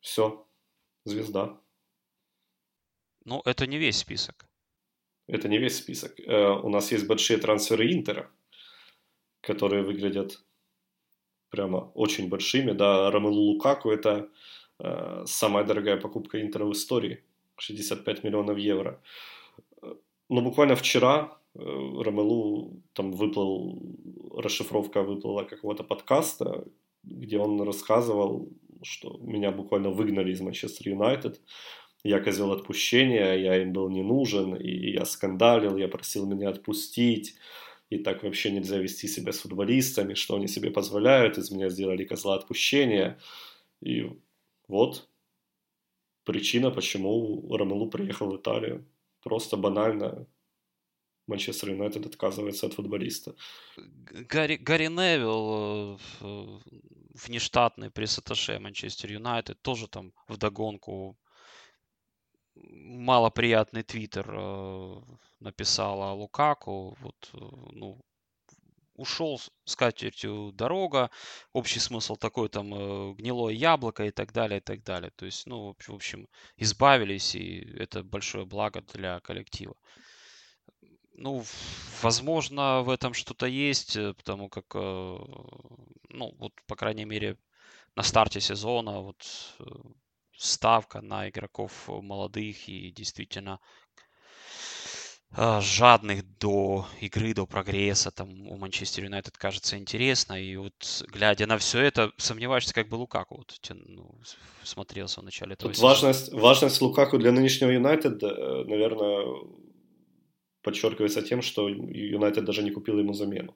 [0.00, 0.46] все,
[1.04, 1.60] звезда.
[3.24, 4.46] Ну, это не весь список.
[5.26, 6.20] Это не весь список.
[6.20, 8.30] Э, у нас есть большие трансферы Интера,
[9.40, 10.40] которые выглядят
[11.50, 12.72] прямо очень большими.
[12.72, 14.28] Да, Ромелу Лукаку это
[14.78, 17.24] э, самая дорогая покупка Интера в истории.
[17.56, 19.00] 65 миллионов евро.
[20.28, 23.80] Но буквально вчера Э, Ромелу там выплыл,
[24.36, 26.64] расшифровка выплыла какого-то подкаста,
[27.02, 28.48] где он рассказывал,
[28.82, 31.40] что меня буквально выгнали из Манчестер Юнайтед,
[32.04, 37.34] я козел отпущения, я им был не нужен, и я скандалил, я просил меня отпустить,
[37.90, 42.04] и так вообще нельзя вести себя с футболистами, что они себе позволяют, из меня сделали
[42.04, 43.18] козла отпущения.
[43.80, 44.10] И
[44.66, 45.08] вот
[46.24, 48.86] причина, почему Ромелу приехал в Италию.
[49.22, 50.26] Просто банально
[51.26, 53.34] Манчестер Юнайтед отказывается от футболиста.
[53.76, 56.58] Гарри, Гарри Невилл, э,
[57.26, 61.18] внештатный пресс-атташе Манчестер Юнайтед, тоже там вдогонку
[62.64, 65.00] малоприятный твиттер э,
[65.40, 66.96] написала Лукаку.
[67.00, 67.38] Вот, э,
[67.72, 68.00] ну,
[68.94, 71.10] ушел с катертью дорога,
[71.52, 75.10] общий смысл такой там э, гнилое яблоко и так далее, и так далее.
[75.16, 79.76] То есть, ну, в общем, избавились, и это большое благо для коллектива.
[81.14, 81.44] Ну,
[82.02, 87.36] возможно, в этом что-то есть, э, потому как, ну, вот, по крайней мере,
[87.94, 89.24] на старте сезона вот
[90.38, 93.60] ставка на игроков молодых и действительно
[95.30, 101.46] а, жадных до игры, до прогресса, там у Манчестер Юнайтед кажется интересно, и вот глядя
[101.46, 104.18] на все это, сомневаешься, как бы Лукаку вот, ну,
[104.62, 109.26] смотрелся в начале этого Тут важность, важность Лукаку для нынешнего Юнайтед, э, наверное,
[110.62, 113.54] подчеркивается тем, что Юнайтед даже не купил ему замену.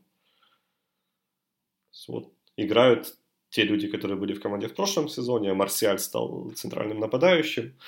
[2.06, 3.14] Вот играют
[3.52, 7.78] те люди, которые были в команде в прошлом сезоне, Марсиаль стал центральным нападающим,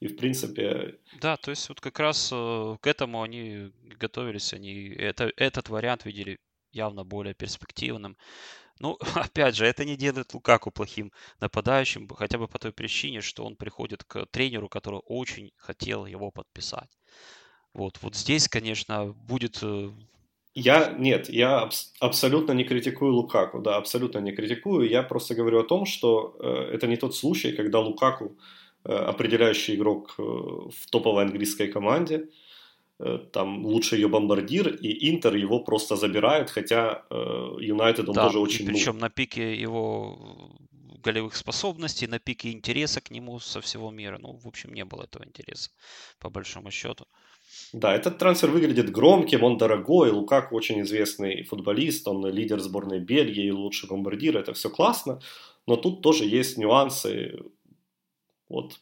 [0.00, 0.94] и в принципе...
[1.20, 6.04] Да, то есть вот как раз э, к этому они готовились, они это, этот вариант
[6.04, 6.38] видели
[6.70, 8.16] явно более перспективным.
[8.78, 13.44] Ну, опять же, это не делает Лукаку плохим нападающим, хотя бы по той причине, что
[13.44, 16.96] он приходит к тренеру, который очень хотел его подписать.
[17.74, 19.64] Вот, вот здесь, конечно, будет...
[20.58, 24.88] Э, я, нет, я абс- абсолютно не критикую Лукаку, да, абсолютно не критикую.
[24.88, 28.36] Я просто говорю о том, что э, это не тот случай, когда Лукаку
[28.84, 32.28] Э, определяющий игрок э, в топовой английской команде,
[32.98, 37.04] э, там лучший ее бомбардир, и Интер его просто забирает, хотя
[37.60, 38.66] Юнайтед он да, тоже очень...
[38.66, 39.00] причем ну...
[39.00, 40.16] на пике его
[41.04, 44.18] голевых способностей, на пике интереса к нему со всего мира.
[44.20, 45.70] Ну, в общем, не было этого интереса,
[46.18, 47.06] по большому счету.
[47.72, 53.50] Да, этот трансфер выглядит громким, он дорогой, Лукаку очень известный футболист, он лидер сборной Бельгии,
[53.50, 55.20] лучший бомбардир, это все классно,
[55.66, 57.38] но тут тоже есть нюансы,
[58.48, 58.80] вот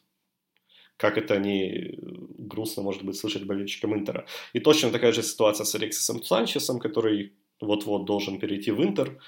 [0.95, 1.99] как это не
[2.37, 4.25] грустно, может быть, слышать болельщикам Интера.
[4.53, 9.19] И точно такая же ситуация с Алексисом Санчесом, который вот-вот должен перейти в Интер.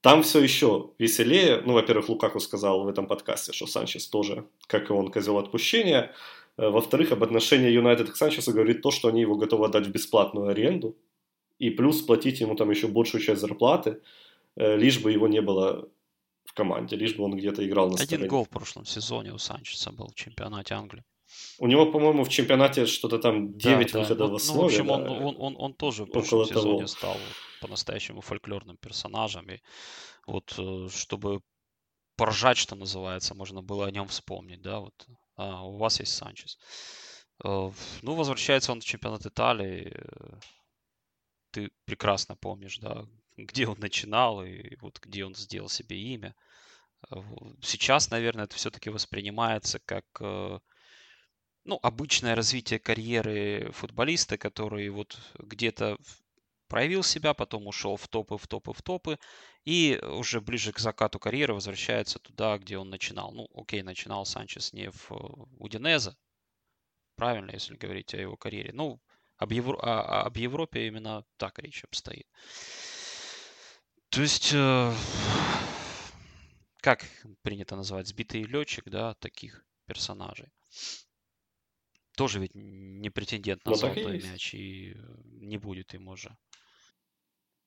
[0.00, 1.62] Там все еще веселее.
[1.64, 6.12] Ну, во-первых, Лукаку сказал в этом подкасте, что Санчес тоже, как и он, козел отпущения.
[6.56, 9.90] Э, во-вторых, об отношении Юнайтед к Санчесу говорит то, что они его готовы отдать в
[9.90, 10.96] бесплатную аренду.
[11.58, 14.00] И плюс платить ему там еще большую часть зарплаты,
[14.56, 15.88] э, лишь бы его не было
[16.44, 18.28] в команде, лишь бы он где-то играл на Один стороне.
[18.28, 21.04] гол в прошлом сезоне у Санчеса был в чемпионате Англии.
[21.58, 24.32] У него, по-моему, в чемпионате что-то там 9 да, выходов да.
[24.32, 24.58] в основе.
[24.58, 24.92] Ну, в общем, да.
[24.92, 26.86] он, он, он, он тоже в прошлом Около сезоне того.
[26.86, 27.16] стал
[27.60, 29.48] по-настоящему фольклорным персонажем.
[29.50, 29.60] И
[30.26, 31.40] вот э, чтобы
[32.16, 35.06] поржать, что называется, можно было о нем вспомнить, да, вот.
[35.42, 36.58] А, у вас есть Санчес.
[37.44, 37.70] Э,
[38.02, 39.92] ну, возвращается он в чемпионат Италии.
[41.50, 46.34] Ты прекрасно помнишь, да, где он начинал и вот где он сделал себе имя.
[47.10, 47.16] Э,
[47.60, 50.60] сейчас, наверное, это все-таки воспринимается как э,
[51.64, 55.98] ну, обычное развитие карьеры футболиста, который вот где-то
[56.72, 59.18] проявил себя, потом ушел в топы, в топы, в топы,
[59.66, 63.30] и уже ближе к закату карьеры возвращается туда, где он начинал.
[63.30, 65.10] Ну, окей, начинал Санчес не в
[65.58, 66.16] Удинезе,
[67.14, 68.72] правильно, если говорить о его карьере.
[68.72, 69.02] Ну,
[69.36, 69.76] об, Евро...
[70.24, 72.26] об Европе именно так речь обстоит.
[74.08, 74.94] То есть, э,
[76.80, 77.04] как
[77.42, 80.48] принято называть, сбитый летчик, да, таких персонажей.
[82.16, 86.34] Тоже ведь не претендент на ну, золотой мяч, и не будет им уже.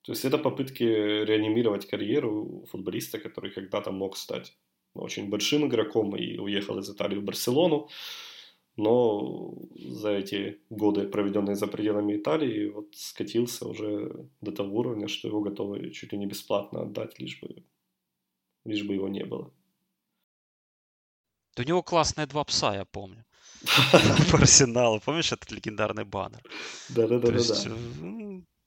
[0.06, 4.58] То есть это попытки реанимировать карьеру футболиста, который когда-то мог стать
[4.94, 7.90] очень большим игроком и уехал из Италии в Барселону
[8.78, 15.28] но за эти годы, проведенные за пределами Италии, вот скатился уже до того уровня, что
[15.28, 17.64] его готовы чуть ли не бесплатно отдать, лишь бы,
[18.66, 19.52] лишь бы его не было.
[21.58, 23.24] у него классные два пса, я помню.
[24.32, 25.00] По арсеналу.
[25.00, 26.44] Помнишь этот легендарный баннер?
[26.90, 27.32] Да-да-да.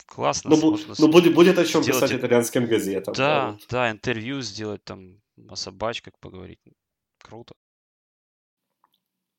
[0.09, 0.51] Классно.
[0.51, 3.15] Ну, ну будет, будет о чем писать итальянским газетам.
[3.15, 6.61] Да, да, интервью сделать там о собачках поговорить.
[7.19, 7.55] Круто.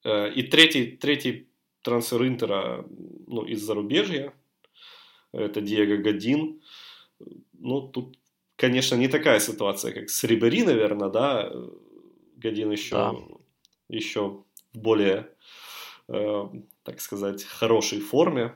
[0.04, 1.50] Э, и третий, третий
[1.82, 2.86] трансфер Интера
[3.28, 4.32] ну, из зарубежья,
[5.34, 6.62] это Диего Годин.
[7.54, 8.18] Ну, тут,
[8.56, 11.52] конечно, не такая ситуация, как с Рибери, наверное, да.
[12.38, 13.16] Годин еще, да.
[13.90, 14.44] еще
[14.74, 15.30] в более,
[16.08, 16.44] э,
[16.84, 18.56] так сказать, хорошей форме.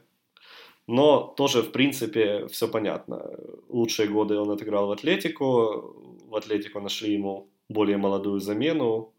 [0.87, 3.37] Но тоже, в принципе, все понятно.
[3.69, 5.95] Лучшие годы он отыграл в Атлетику.
[6.25, 9.13] В Атлетику нашли ему более молодую замену.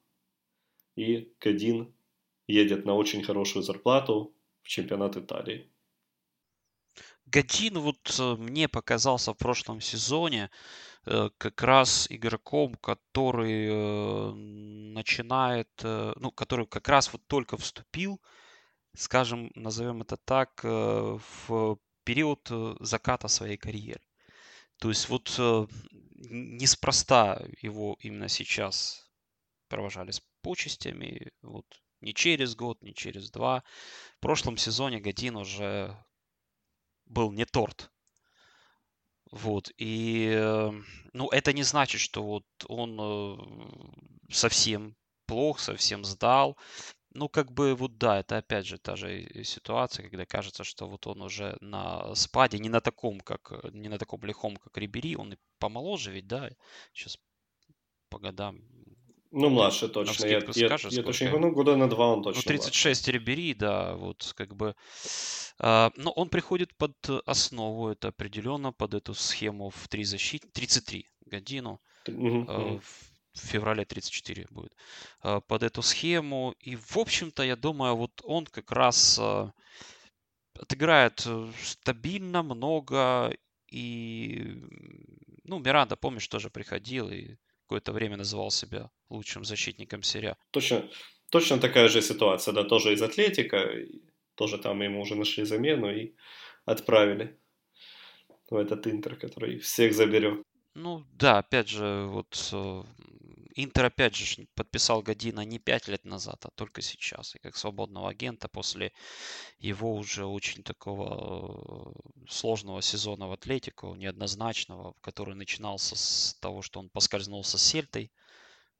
[0.97, 1.95] И Кадин
[2.47, 5.71] едет на очень хорошую зарплату в чемпионат Италии.
[7.27, 10.51] Гадин вот э, мне показался в прошлом сезоне
[11.07, 18.21] э, как раз игроком, который э, начинает, ну, который как раз вот только вступил,
[18.97, 24.03] скажем, назовем это так, в период заката своей карьеры.
[24.79, 25.39] То есть вот
[26.31, 29.11] неспроста его именно сейчас
[29.69, 31.67] провожали с почестями, вот
[32.01, 33.65] не через год, не через два.
[34.17, 35.97] В прошлом сезоне Гадин уже
[37.07, 37.91] был не торт.
[39.31, 40.71] Вот, и, э,
[41.13, 44.95] ну, это не значит, что вот он э, совсем
[45.27, 46.57] плох, совсем сдал.
[47.15, 51.07] Ну, как бы, вот да, это опять же та же ситуация, когда кажется, что вот
[51.07, 55.33] он уже на спаде, не на таком, как, не на таком лихом, как Рибери, он
[55.33, 56.51] и помоложе ведь, да,
[56.93, 57.19] сейчас
[58.09, 58.61] по годам
[59.37, 60.27] ну, младше точно.
[60.27, 62.39] Я, скажешь, я, я точно ну, года на два он точно.
[62.39, 63.13] Ну, 36 младше.
[63.13, 64.77] Рибери, да, вот как бы.
[65.59, 66.95] А, но он приходит под
[67.27, 71.81] основу, это определенно под эту схему в три защиты, 33 годину.
[72.07, 74.73] Угу, а, в феврале 34 будет.
[75.21, 76.55] А, под эту схему.
[76.61, 79.53] И, в общем-то, я думаю, вот он как раз а,
[80.59, 83.37] отыграет э, стабильно, много.
[83.71, 84.63] И,
[85.45, 90.37] ну, Миранда, помнишь, тоже приходил и какое-то время называл себя лучшим защитником серия.
[90.51, 90.89] Точно,
[91.31, 93.69] точно такая же ситуация, да, тоже из Атлетика,
[94.35, 96.15] тоже там ему уже нашли замену и
[96.67, 97.39] отправили
[98.51, 100.43] в этот Интер, который всех заберет.
[100.75, 102.83] Ну да, опять же, вот э,
[103.57, 107.37] Интер, опять же, подписал Година не 5 лет назад, а только сейчас.
[107.37, 108.93] И как свободного агента после
[109.61, 116.81] его уже очень такого э, сложного сезона в Атлетику, неоднозначного, который начинался с того, что
[116.81, 118.11] он поскользнулся с Сельтой.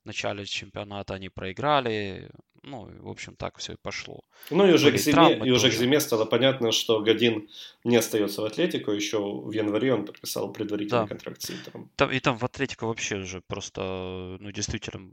[0.03, 2.29] В начале чемпионата они проиграли,
[2.65, 4.21] ну, в общем, так все и пошло.
[4.49, 7.47] Ну, и уже, к зиме, и уже к зиме стало понятно, что Годин
[7.83, 8.91] не остается в Атлетику.
[8.91, 11.07] Еще в январе он подписал предварительный да.
[11.07, 11.91] контракт с Интером.
[11.95, 15.11] Там, и там в Атлетику вообще уже просто, ну, действительно,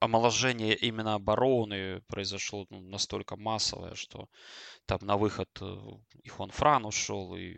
[0.00, 4.28] омоложение именно обороны произошло ну, настолько массовое, что
[4.86, 5.76] там на выход э,
[6.24, 7.56] и Хуан Фран ушел, и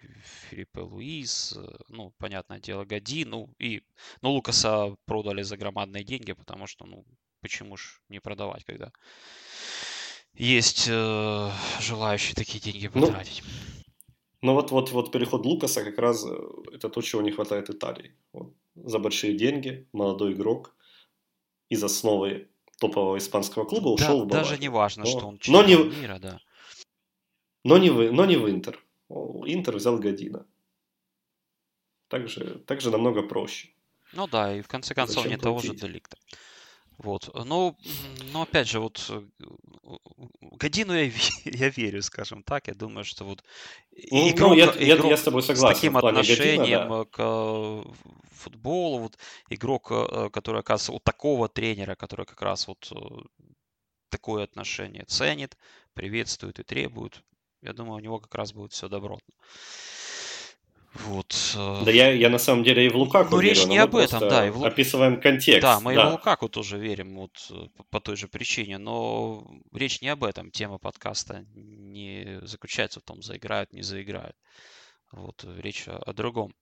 [0.51, 3.82] Филиппе Луис, э, ну, понятное дело, Годин, ну, и,
[4.20, 7.05] ну, Лукаса продали за громадные деньги, потому что, ну,
[7.45, 8.90] почему ж не продавать, когда
[10.32, 13.42] есть э, желающие такие деньги ну, потратить.
[13.45, 14.01] Ну,
[14.40, 16.36] ну вот, вот, вот переход Лукаса как раз э,
[16.72, 18.14] это то, чего не хватает Италии.
[18.32, 18.55] Вот.
[18.74, 20.74] За большие деньги, молодой игрок
[21.68, 24.49] из основы топового испанского клуба ушел да, в Баварию.
[24.49, 26.40] Даже не важно, но, что он но не, мира, да.
[27.62, 28.82] Но не, в, но не в Интер.
[29.47, 30.47] Интер взял Година.
[32.09, 33.68] Также, также намного проще.
[34.14, 36.16] Ну да, и в конце концов Зачем не того же Деликта.
[36.99, 37.30] Вот.
[37.34, 37.76] Ну,
[38.32, 39.22] но опять же, вот э,
[40.40, 41.11] Годину я,
[41.45, 42.68] я верю, скажем так.
[42.68, 43.42] Я думаю, что вот
[44.11, 45.74] ну, игрок, ну, я, игрок я, с тобой согласен.
[45.74, 47.05] С таким отношением Година, да.
[47.05, 47.82] к э,
[48.32, 49.18] футболу, вот
[49.49, 52.92] игрок, э, который оказывается у такого тренера, который как раз вот
[54.09, 55.57] такое отношение ценит,
[55.92, 57.22] приветствует и требует.
[57.62, 59.34] Я думаю, у него как раз будет все добротно.
[60.95, 61.34] Вот.
[61.57, 64.47] Да я, я на самом деле и в Лукаку Ну, речь не об этом, да.
[64.47, 64.64] И в...
[64.64, 65.62] Описываем контекст.
[65.62, 66.03] Да, мы да.
[66.03, 70.22] и в Лукаку тоже верим вот э, по той же причине, но речь не об
[70.22, 70.53] этом.
[70.53, 74.36] Тема подкаста не заключается в том, заиграют, не заиграют.
[75.11, 76.55] Вот речь о, о другом.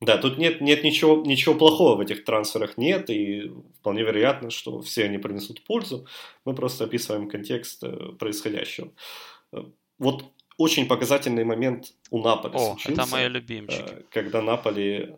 [0.00, 4.80] Да, тут нет, нет ничего, ничего плохого в этих трансферах нет, и вполне вероятно, что
[4.80, 6.06] все они принесут пользу.
[6.44, 8.92] Мы просто описываем контекст э, происходящего.
[9.52, 9.64] Э,
[9.98, 10.24] вот
[10.58, 13.02] очень показательный момент у Наполи О, случился.
[13.02, 13.90] это мои любимчики.
[13.90, 15.16] Э, когда Наполи...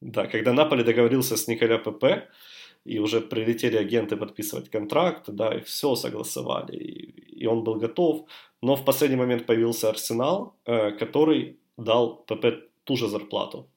[0.00, 2.04] Да, когда Наполи договорился с Николя ПП,
[2.84, 8.28] и уже прилетели агенты подписывать контракт, да, и все согласовали, и, и он был готов.
[8.62, 12.46] Но в последний момент появился Арсенал, э, который дал ПП
[12.84, 13.68] ту же зарплату.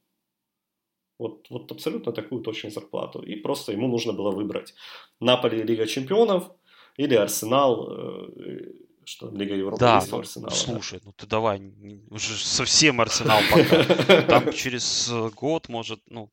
[1.20, 3.22] Вот, вот абсолютно такую точную зарплату.
[3.22, 4.76] И просто ему нужно было выбрать
[5.20, 6.51] Наполи Лига Чемпионов
[6.97, 8.72] или Арсенал э,
[9.05, 10.51] что Лига Европы да, есть ну, Арсенала.
[10.51, 11.05] Слушай, да.
[11.05, 11.61] ну ты давай,
[12.09, 14.21] уже совсем Арсенал пока.
[14.23, 16.29] Там через год может, ну,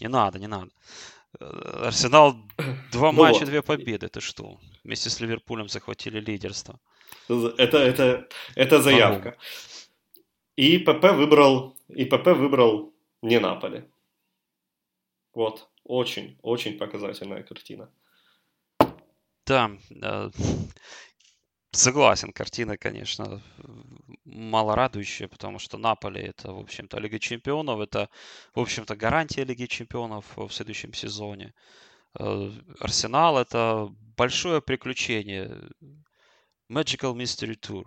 [0.00, 0.70] не надо, не надо.
[1.40, 2.36] Э, Арсенал
[2.92, 4.58] два ну матча, две победы, ты что?
[4.84, 6.78] Вместе с Ливерпулем захватили лидерство.
[7.28, 9.36] Это, это, это заявка.
[10.56, 12.92] И ПП выбрал, и ПП выбрал
[13.22, 13.88] не Наполе.
[15.34, 17.90] Вот, очень, очень показательная картина.
[19.46, 20.30] Да, э,
[21.78, 23.42] согласен, картина, конечно,
[24.24, 28.08] мало радующая, потому что Наполе это, в общем-то, Лига Чемпионов, это,
[28.54, 31.54] в общем-то, гарантия Лиги Чемпионов в следующем сезоне.
[32.18, 32.50] Э,
[32.80, 35.70] Арсенал это большое приключение.
[36.70, 37.86] Magical Mystery Tour.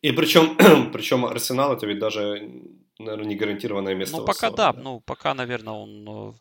[0.00, 0.56] И причем,
[0.92, 2.50] причем Арсенал это ведь даже,
[2.98, 4.16] наверное, не гарантированное место.
[4.16, 6.32] Ну, пока да, ну, пока, наверное, он э,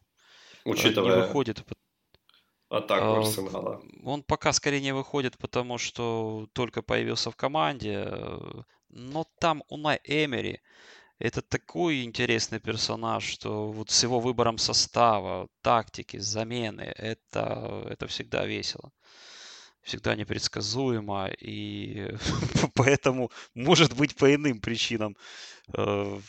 [0.66, 1.64] Учитывая не выходит.
[2.72, 3.82] Атаку А, Арсенала.
[4.04, 8.08] Он пока скорее не выходит, потому что только появился в команде.
[8.90, 10.62] Но там Унай Эмери
[11.22, 18.48] это такой интересный персонаж, что вот с его выбором состава, тактики, замены, это, это всегда
[18.48, 18.92] весело.
[19.84, 22.16] Всегда непредсказуемо, и
[22.76, 25.16] поэтому, может быть, по иным причинам
[25.74, 26.20] э,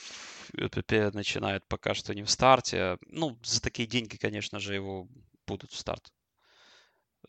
[0.71, 2.99] ПП начинает пока что не в старте.
[3.07, 5.09] Ну, за такие деньги, конечно же, его
[5.47, 6.13] будут в старт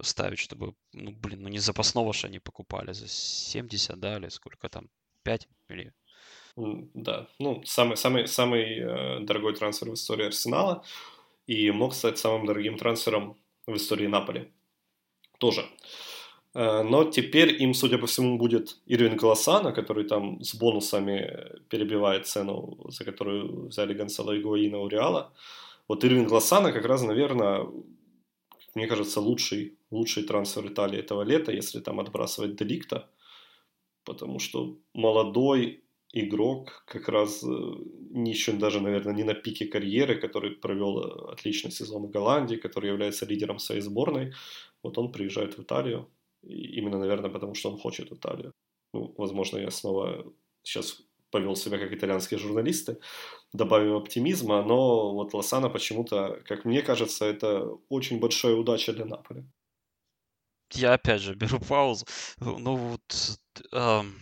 [0.01, 4.69] ставить, чтобы, ну, блин, ну не запасного же они покупали за 70, да, или сколько
[4.69, 4.89] там,
[5.23, 5.93] 5 или...
[6.55, 10.83] Да, ну, самый, самый, самый э, дорогой трансфер в истории Арсенала
[11.47, 14.51] и мог стать самым дорогим трансфером в истории Наполи.
[15.39, 15.65] Тоже.
[16.53, 22.27] Э, Но теперь им, судя по всему, будет Ирвин Голосана, который там с бонусами перебивает
[22.27, 25.33] цену, за которую взяли Гонсало Игуаина у Реала.
[25.87, 27.67] Вот Ирвин Голосана как раз, наверное,
[28.75, 33.09] мне кажется, лучший, лучший трансфер Италии этого лета, если там отбрасывать Деликта.
[34.03, 35.83] Потому что молодой
[36.13, 37.47] игрок, как раз э,
[38.25, 42.89] еще даже, наверное, не на пике карьеры, который провел э, отличный сезон в Голландии, который
[42.89, 44.33] является лидером своей сборной.
[44.83, 46.09] Вот он приезжает в Италию.
[46.43, 48.51] И именно, наверное, потому что он хочет в Италию.
[48.93, 50.25] Ну, возможно, я снова
[50.63, 52.97] сейчас повел себя как итальянские журналисты,
[53.53, 59.43] добавим оптимизма, но вот Лосана почему-то, как мне кажется, это очень большая удача для Наполи.
[60.75, 62.05] Я опять же беру паузу.
[62.39, 63.39] Ну вот...
[63.71, 64.15] ам,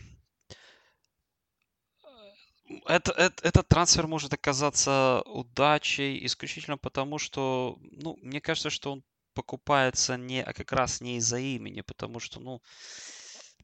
[2.87, 9.03] это, это- этот трансфер может оказаться удачей исключительно потому, что, ну, мне кажется, что он
[9.33, 12.61] покупается не, а как раз не из-за имени, потому что, ну,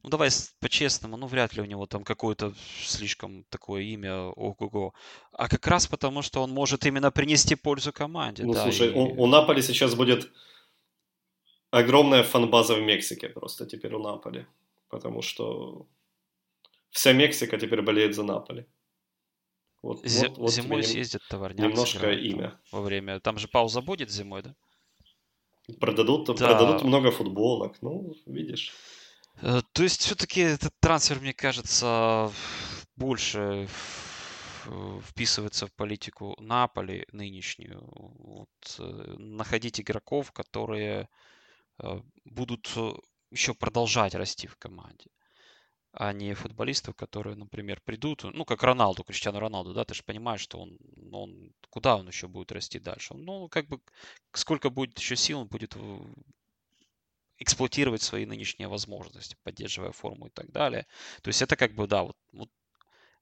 [0.02, 0.30] ну давай
[0.60, 4.94] по-честному, ну вряд ли у него там какое-то слишком такое имя, ого-го,
[5.32, 9.08] а как раз потому, что он может именно принести пользу команде, Ну, да, слушай, у,
[9.08, 10.30] и у Наполи сейчас будет
[11.70, 14.46] огромная фанбаза в Мексике просто теперь у Наполи.
[14.88, 15.86] Потому что
[16.90, 18.66] вся Мексика теперь болеет за Наполи.
[19.82, 22.60] Вот, зе- вот, вот зимой нем- съездят товарняк, немножко сыграют там имя.
[22.72, 24.54] во время, там же пауза будет зимой, да?
[25.80, 26.34] Продадут, Да.
[26.34, 27.76] продадут много футболок.
[27.82, 28.72] Ну, видишь.
[29.42, 32.32] Э, То есть все-таки этот трансфер, мне кажется,
[32.96, 33.68] больше
[35.08, 37.80] вписывается в политику Наполи нынешнюю.
[37.94, 38.48] Вот,
[38.78, 41.08] э, находить игроков, которые
[42.24, 42.68] будут
[43.30, 45.10] еще продолжать расти в команде,
[45.92, 50.40] а не футболистов, которые, например, придут, ну, как Роналду, Криштиану Роналду, да, ты же понимаешь,
[50.40, 50.78] что он,
[51.12, 53.14] он, куда он еще будет расти дальше?
[53.14, 53.80] Ну, как бы,
[54.32, 55.76] сколько будет еще сил, он будет
[57.38, 60.86] эксплуатировать свои нынешние возможности, поддерживая форму и так далее.
[61.22, 62.50] То есть это как бы, да, вот, вот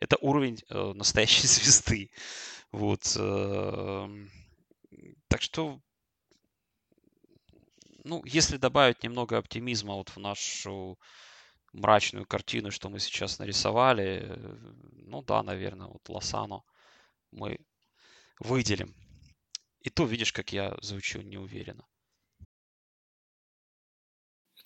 [0.00, 2.10] это уровень э, настоящей звезды.
[2.72, 3.16] Вот.
[3.16, 4.30] эм,
[5.28, 5.80] так что,
[8.06, 10.98] ну, если добавить немного оптимизма вот в нашу
[11.72, 14.38] мрачную картину, что мы сейчас нарисовали,
[14.92, 16.62] ну да, наверное, вот Лосано
[17.32, 17.58] мы
[18.38, 18.94] выделим.
[19.80, 21.84] И то, видишь, как я звучу неуверенно.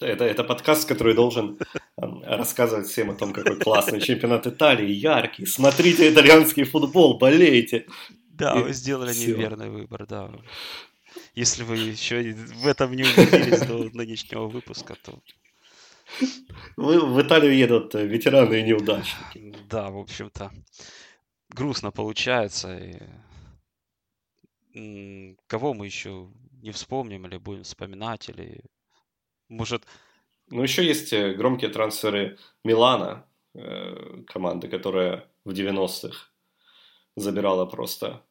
[0.01, 1.59] Это, это, подкаст, который должен
[1.99, 5.45] эм, рассказывать всем о том, какой классный чемпионат Италии, яркий.
[5.45, 7.86] Смотрите итальянский футбол, болейте.
[8.30, 10.30] Да, вы сделали неверный выбор, да.
[11.35, 15.19] Если вы еще в этом не убедились до нынешнего выпуска, то
[16.77, 19.55] В, в Италию едут э, ветераны и неудачники.
[19.69, 20.51] да, в общем-то,
[21.49, 22.77] грустно получается.
[24.73, 26.29] И, кого мы еще
[26.63, 28.63] не вспомним или будем вспоминать, или
[29.49, 29.85] может,
[30.49, 36.29] Ну, еще есть э, громкие трансферы Милана, э, команды, которая в 90-х
[37.17, 38.25] забирала просто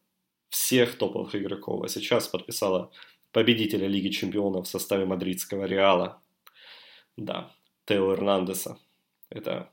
[0.49, 2.91] всех топовых игроков, а сейчас подписала
[3.31, 6.21] победителя Лиги Чемпионов в составе мадридского Реала.
[7.17, 7.51] Да,
[7.85, 8.77] Тео Эрнандеса.
[9.29, 9.71] Это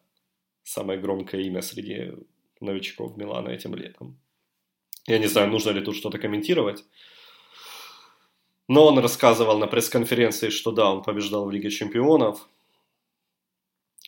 [0.62, 2.12] самое громкое имя среди
[2.60, 4.18] новичков Милана этим летом.
[5.06, 6.84] Я не знаю, нужно ли тут что-то комментировать.
[8.68, 12.48] Но он рассказывал на пресс-конференции, что да, он побеждал в Лиге Чемпионов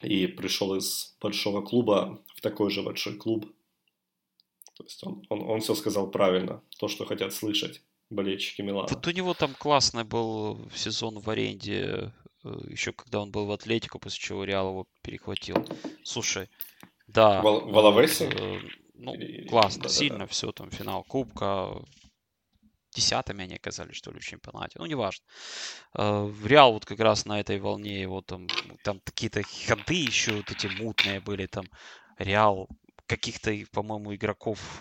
[0.03, 3.47] и пришел из большого клуба в такой же большой клуб.
[4.79, 8.87] То есть он, он, он все сказал правильно, то, что хотят слышать болельщики Милана.
[8.89, 12.12] Вот у него там классный был сезон в аренде,
[12.45, 15.57] э, еще когда он был в Атлетику, после чего Реал его перехватил.
[16.05, 16.49] Слушай,
[17.09, 17.43] да.
[17.43, 18.31] Вал- в Алавесе?
[18.31, 18.61] э,
[18.95, 19.14] ну,
[19.49, 19.99] классно, да-да-да.
[19.99, 21.83] сильно все, там, финал Кубка.
[22.95, 24.79] Десятыми они оказались, что ли, в чемпионате.
[24.79, 25.24] Ну, неважно.
[25.97, 28.47] Э, Реал вот как раз на этой волне, его там,
[28.85, 31.64] там какие-то ходы еще вот эти мутные были, там,
[32.16, 32.68] Реал
[33.09, 34.81] каких-то, по-моему, игроков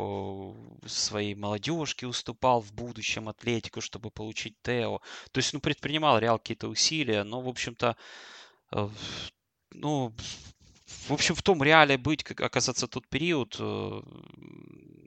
[0.85, 4.99] своей молодежки уступал в будущем Атлетику, чтобы получить Тео.
[5.31, 7.95] То есть, ну, предпринимал Реал какие-то усилия, но, в общем-то,
[8.73, 8.89] э,
[9.71, 10.13] ну,
[10.85, 14.01] в общем, в том реале быть, как оказаться тот период, э,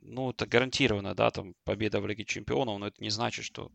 [0.03, 3.71] ну, это гарантированно, да, там, победа в Лиге Чемпионов, но это не значит, что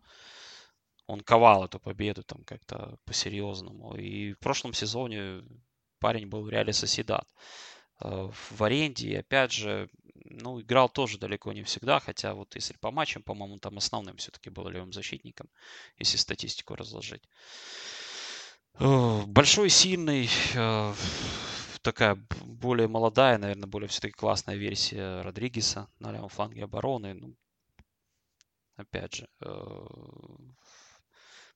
[1.07, 3.95] он ковал эту победу там как-то по-серьезному.
[3.95, 5.43] И в прошлом сезоне
[5.99, 7.27] парень был в Реале Соседат
[7.99, 9.09] в аренде.
[9.09, 9.89] И опять же,
[10.25, 14.49] ну, играл тоже далеко не всегда, хотя вот если по матчам, по-моему, там основным все-таки
[14.49, 15.49] был левым защитником,
[15.97, 17.23] если статистику разложить.
[18.79, 20.93] Э, Большой, сильный, э,
[21.81, 22.15] такая
[22.45, 27.13] более молодая, наверное, более все-таки классная версия Родригеса на левом фланге обороны.
[27.13, 27.35] Ну,
[28.75, 29.85] опять же, э,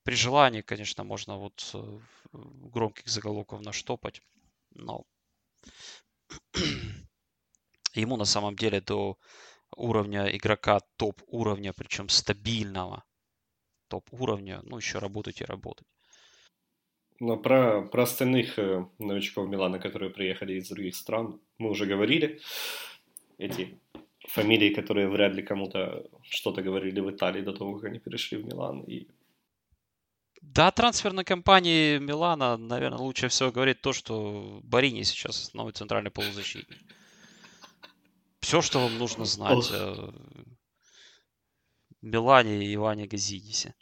[0.04, 2.00] при желании, конечно, можно вот э,
[2.34, 4.22] громких заголовков наштопать,
[4.72, 5.06] но
[7.94, 9.18] ему на самом деле до
[9.76, 13.04] уровня игрока топ уровня, причем стабильного
[13.88, 15.88] топ уровня, ну, еще работать и работать.
[17.20, 22.40] Но про, про остальных э, новичков Милана, которые приехали из других стран, мы уже говорили.
[23.38, 23.80] Эти
[24.28, 28.46] фамилии, которые вряд ли кому-то что-то говорили в Италии до того, как они перешли в
[28.46, 28.84] Милан.
[28.84, 29.08] И
[30.42, 36.80] Да, трансферной кампании Милана, наверное, лучше всего говорит то, что Барини сейчас основной центральный полузащитник.
[38.40, 40.14] Все, что вам нужно знать о
[42.02, 43.76] Милане и Иване Газидисе.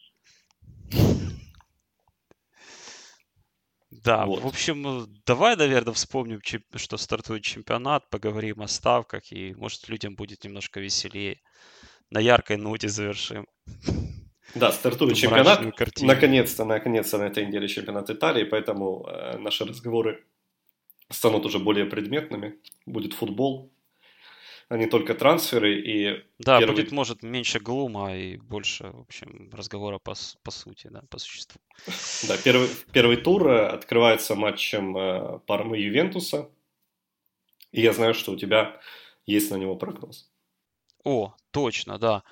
[3.92, 4.42] Да, Вот.
[4.44, 6.42] в общем, давай, наверное, вспомним,
[6.76, 11.42] что стартует чемпионат, поговорим о ставках, и, может, людям будет немножко веселее.
[12.10, 13.48] На яркой ноте завершим.
[14.56, 15.62] Да, стартует чемпионат.
[16.02, 20.26] Наконец-то, наконец-то на этой неделе чемпионат Италии, поэтому э, наши разговоры
[21.10, 22.56] станут уже более предметными.
[22.86, 23.72] Будет футбол,
[24.70, 25.80] а не только трансферы.
[25.80, 30.88] И Да, Первый- будет, может, меньше глума и больше, в общем, разговора по, по сути,
[30.88, 31.62] да, по существу.
[32.28, 36.50] Да, первый, первый тур э, открывается матчем э, Пармы Ювентуса.
[37.72, 38.80] И я знаю, что у тебя
[39.26, 40.32] есть на него прогноз.
[41.04, 42.24] О, точно, да.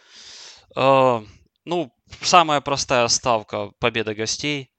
[1.66, 1.92] Ну,
[2.22, 4.72] самая простая ставка– победа гостей.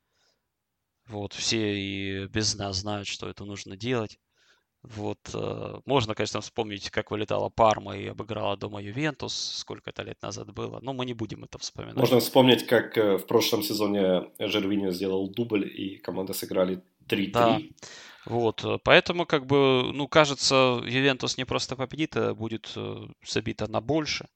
[1.08, 4.18] Вот, все и без нас знают, что это нужно делать.
[4.82, 10.22] Вот, э, можно, конечно, вспомнить, как вылетала Парма и обыграла дома Ювентус, сколько это лет
[10.22, 11.96] назад было, но мы не будем это вспоминать.
[11.96, 17.30] Можно вспомнить, как э, в прошлом сезоне Жервиньо сделал дубль, и команды сыграли 3-3.
[17.32, 17.60] Да.
[18.26, 22.72] Вот, э, поэтому, как бы, ну, кажется, Ювентус не просто победит, а будет
[23.24, 24.28] забито на больше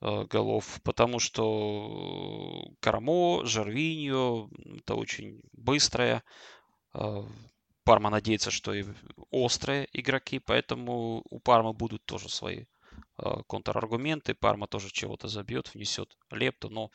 [0.00, 6.22] голов, потому что Карамо, Жервиньо, это очень быстрая.
[6.94, 7.22] э,
[7.84, 8.84] Парма надеется, что и
[9.30, 12.64] острые игроки, поэтому у Пармы будут тоже свои
[13.18, 14.34] э, контраргументы.
[14.34, 16.90] Парма тоже чего-то забьет, внесет лепту, но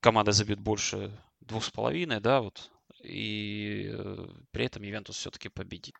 [0.00, 2.70] команда забьет больше двух с половиной, да, вот,
[3.02, 5.96] и э, при этом Ювентус все-таки победит.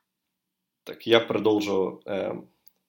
[0.85, 2.33] Так, я продолжу э,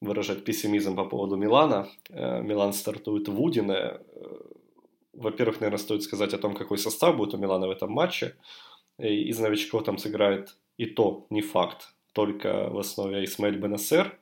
[0.04, 1.88] выражать пессимизм по поводу Милана.
[2.10, 3.74] Э, Милан стартует в Удине.
[3.74, 3.98] Э,
[5.12, 8.34] Во-первых, наверное, стоит сказать о том, какой состав будет у Милана в этом матче.
[8.98, 14.18] И Из новичков там сыграет и то не факт, только в основе Исмаэль Бенасер,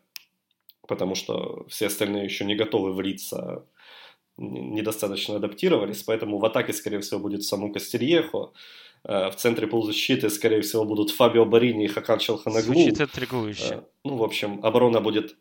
[0.89, 3.65] потому что все остальные еще не готовы влиться,
[4.39, 8.53] недостаточно адаптировались, поэтому в атаке, скорее всего, будет Саму Кастерьехо,
[9.05, 12.75] Э, в центре полузащиты, скорее всего, будут Фабио Барини и Хакан Челханаглу.
[12.75, 13.85] Звучит интригующе.
[14.05, 15.37] Ну, в общем, оборона будет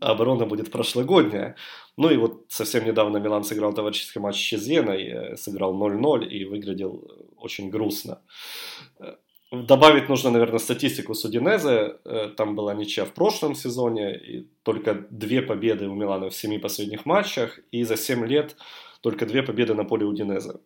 [0.00, 1.56] оборона будет прошлогодняя.
[1.96, 6.44] Ну и вот совсем недавно Милан сыграл товарищеский матч с Чезеной, э, сыграл 0-0 и
[6.44, 8.22] выглядел э, очень грустно.
[8.98, 9.16] Э,
[9.52, 11.96] Добавить нужно, наверное, статистику с Удинезе.
[12.36, 17.04] Там была ничья в прошлом сезоне, и только две победы у Милана в семи последних
[17.04, 18.56] матчах, и за 7 лет
[19.00, 20.60] только две победы на поле Удинезе.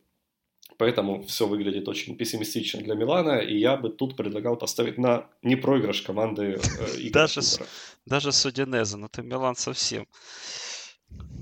[0.79, 6.03] Поэтому все выглядит очень пессимистично для Милана, и я бы тут предлагал поставить на непроигрыш
[6.03, 7.61] команды э, Даже с-.
[8.07, 10.07] Даже с Удинезе, ну ты Милан совсем.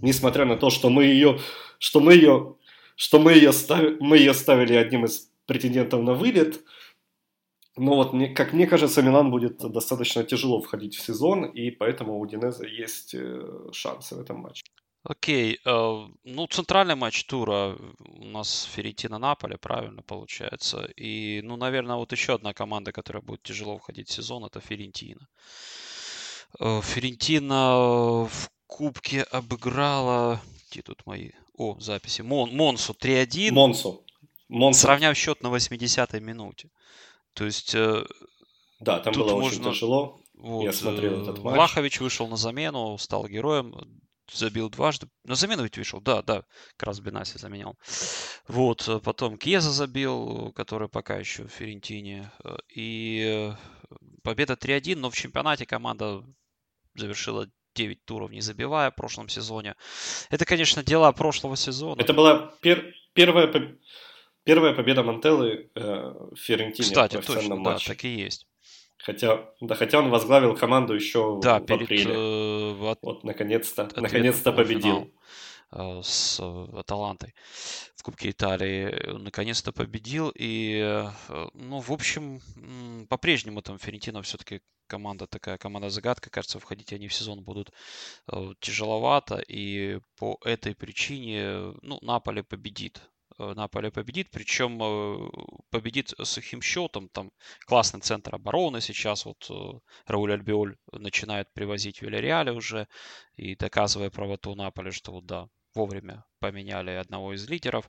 [0.03, 1.39] Несмотря на то, что мы ее,
[1.79, 2.57] что мы ее,
[2.97, 6.63] что мы ее, стави- мы ее ставили одним из претендентов на вылет,
[7.77, 12.21] но вот, мне, как мне кажется, Милан будет достаточно тяжело входить в сезон, и поэтому
[12.21, 14.65] у Динеза есть э, шансы в этом матче.
[15.05, 20.85] Окей, э, ну центральный матч тура у нас Ферентина Наполе, правильно получается.
[20.97, 25.29] И, ну, наверное, вот еще одна команда, которая будет тяжело входить в сезон, это Ферентина.
[26.61, 30.41] Э, Ферентина в Кубке обыграла...
[30.71, 31.31] Где тут мои...
[31.59, 32.23] О, записи.
[32.23, 33.51] Мон, Монсу 3-1.
[33.51, 34.05] Монсу.
[34.49, 34.81] Монсу.
[34.81, 36.71] Сравняв счет на 80-й минуте.
[37.35, 37.75] То есть...
[37.75, 38.05] Э,
[38.79, 39.47] да, там было можно...
[39.47, 40.21] очень тяжело.
[40.35, 41.57] Вот, Я смотрел этот матч.
[41.57, 43.75] Влахович вышел на замену, стал героем
[44.33, 45.09] забил дважды.
[45.25, 46.45] На замену ведь вышел, да, да,
[46.77, 47.79] как раз Бенаси заменял.
[48.49, 52.31] Вот, э, потом Кьеза забил, который пока еще в Ферентине.
[52.45, 56.25] Э, и э, победа 3-1, но в чемпионате команда
[56.95, 59.75] завершила 9 туров, не забивая в прошлом сезоне.
[60.31, 62.01] Это, конечно, дела прошлого сезона.
[62.01, 63.51] Это была пер- первая,
[64.45, 67.89] первая победа Мантеллы э, в Ферентине Кстати, в точно, матче.
[67.89, 68.47] да, так и есть.
[69.03, 72.15] Хотя, да, хотя он возглавил команду еще да, в перед, апреле.
[72.15, 75.13] Э, от, вот, наконец-то, наконец-то победил.
[75.73, 77.35] Э, с Аталантой
[77.97, 79.19] в Кубке Италии.
[79.19, 80.33] Наконец-то победил.
[80.35, 82.41] И, э, ну, в общем,
[83.09, 86.31] по-прежнему там Ферентино все-таки команда такая, команда-загадка.
[86.31, 87.73] Кажется, входить они в сезон будут
[88.31, 89.43] э, тяжеловато.
[89.49, 93.01] И по этой причине, ну, Наполе победит.
[93.39, 95.31] Э, Наполе победит, причем э,
[95.71, 97.31] победит сухим счетом, там
[97.67, 102.89] классный центр обороны сейчас, вот э, Рауль Альбиоль начинает привозить Вильяреале уже
[103.37, 107.89] и доказывая правоту Наполе, что вот да, вовремя поменяли одного из лидеров,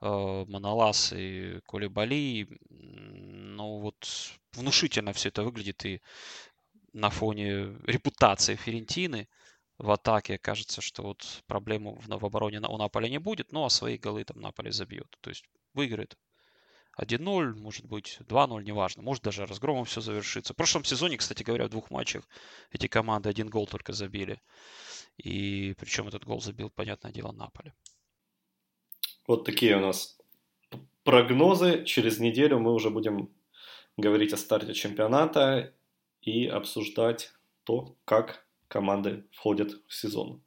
[0.00, 4.08] Монолас и Кулибали, ну вот
[4.54, 6.00] внушительно все это выглядит и
[6.94, 9.28] на фоне репутации Ферентины,
[9.80, 13.96] в атаке кажется, что вот проблему в, в у Наполя не будет, ну а свои
[13.96, 15.16] голы там Наполе забьет.
[15.22, 16.18] То есть выиграет
[16.98, 19.02] 1-0, может быть 2-0, неважно.
[19.02, 20.52] Может даже разгромом все завершится.
[20.52, 22.28] В прошлом сезоне, кстати говоря, в двух матчах
[22.70, 24.42] эти команды один гол только забили.
[25.16, 27.72] И причем этот гол забил, понятное дело, Наполе.
[29.26, 30.18] Вот такие у нас
[31.04, 31.84] прогнозы.
[31.86, 33.30] Через неделю мы уже будем
[33.96, 35.72] говорить о старте чемпионата
[36.20, 37.32] и обсуждать
[37.64, 40.42] то, как команды входят в сезон.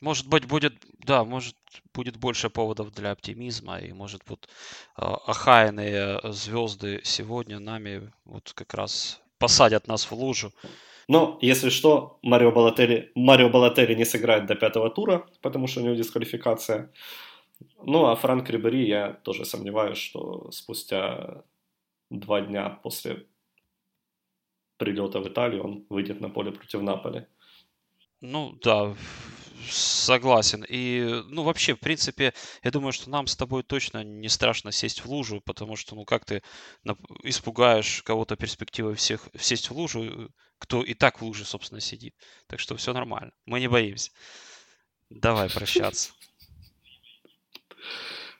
[0.00, 1.56] Может быть, будет, да, может,
[1.94, 4.48] будет больше поводов для оптимизма, и может вот
[4.94, 10.52] а, охаянные звезды сегодня нами вот как раз посадят нас в лужу.
[11.08, 15.84] Но, если что, Марио Балатери, Марио Балатери не сыграет до пятого тура, потому что у
[15.84, 16.92] него дисквалификация.
[17.82, 21.42] Ну, а Франк Рибери, я тоже сомневаюсь, что спустя
[22.10, 23.26] два дня после
[24.76, 27.26] прилета в Италию, он выйдет на поле против Наполи.
[28.20, 28.94] Ну да,
[29.68, 30.64] согласен.
[30.68, 35.04] И, ну, вообще, в принципе, я думаю, что нам с тобой точно не страшно сесть
[35.04, 36.42] в лужу, потому что, ну, как ты
[37.22, 42.14] испугаешь кого-то перспективой всех сесть в лужу, кто и так в луже, собственно, сидит.
[42.46, 43.32] Так что все нормально.
[43.44, 44.10] Мы не боимся.
[45.10, 46.12] Давай прощаться.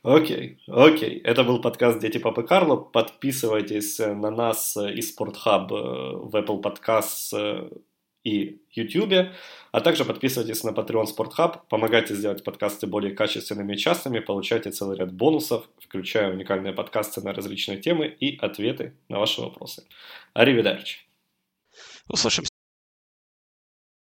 [0.06, 1.18] Окей, окей.
[1.24, 2.76] Это был подкаст «Дети Папы Карло».
[2.76, 7.82] Подписывайтесь э, на нас э, и Спортхаб э, в Apple Podcasts
[8.22, 9.32] и YouTube,
[9.72, 14.96] а также подписывайтесь на Patreon Спортхаб, помогайте сделать подкасты более качественными и частыми, получайте целый
[14.96, 19.82] ряд бонусов, включая уникальные подкасты на различные темы и ответы на ваши вопросы.
[20.34, 21.00] Аривидерчи.
[22.08, 22.55] Услышимся.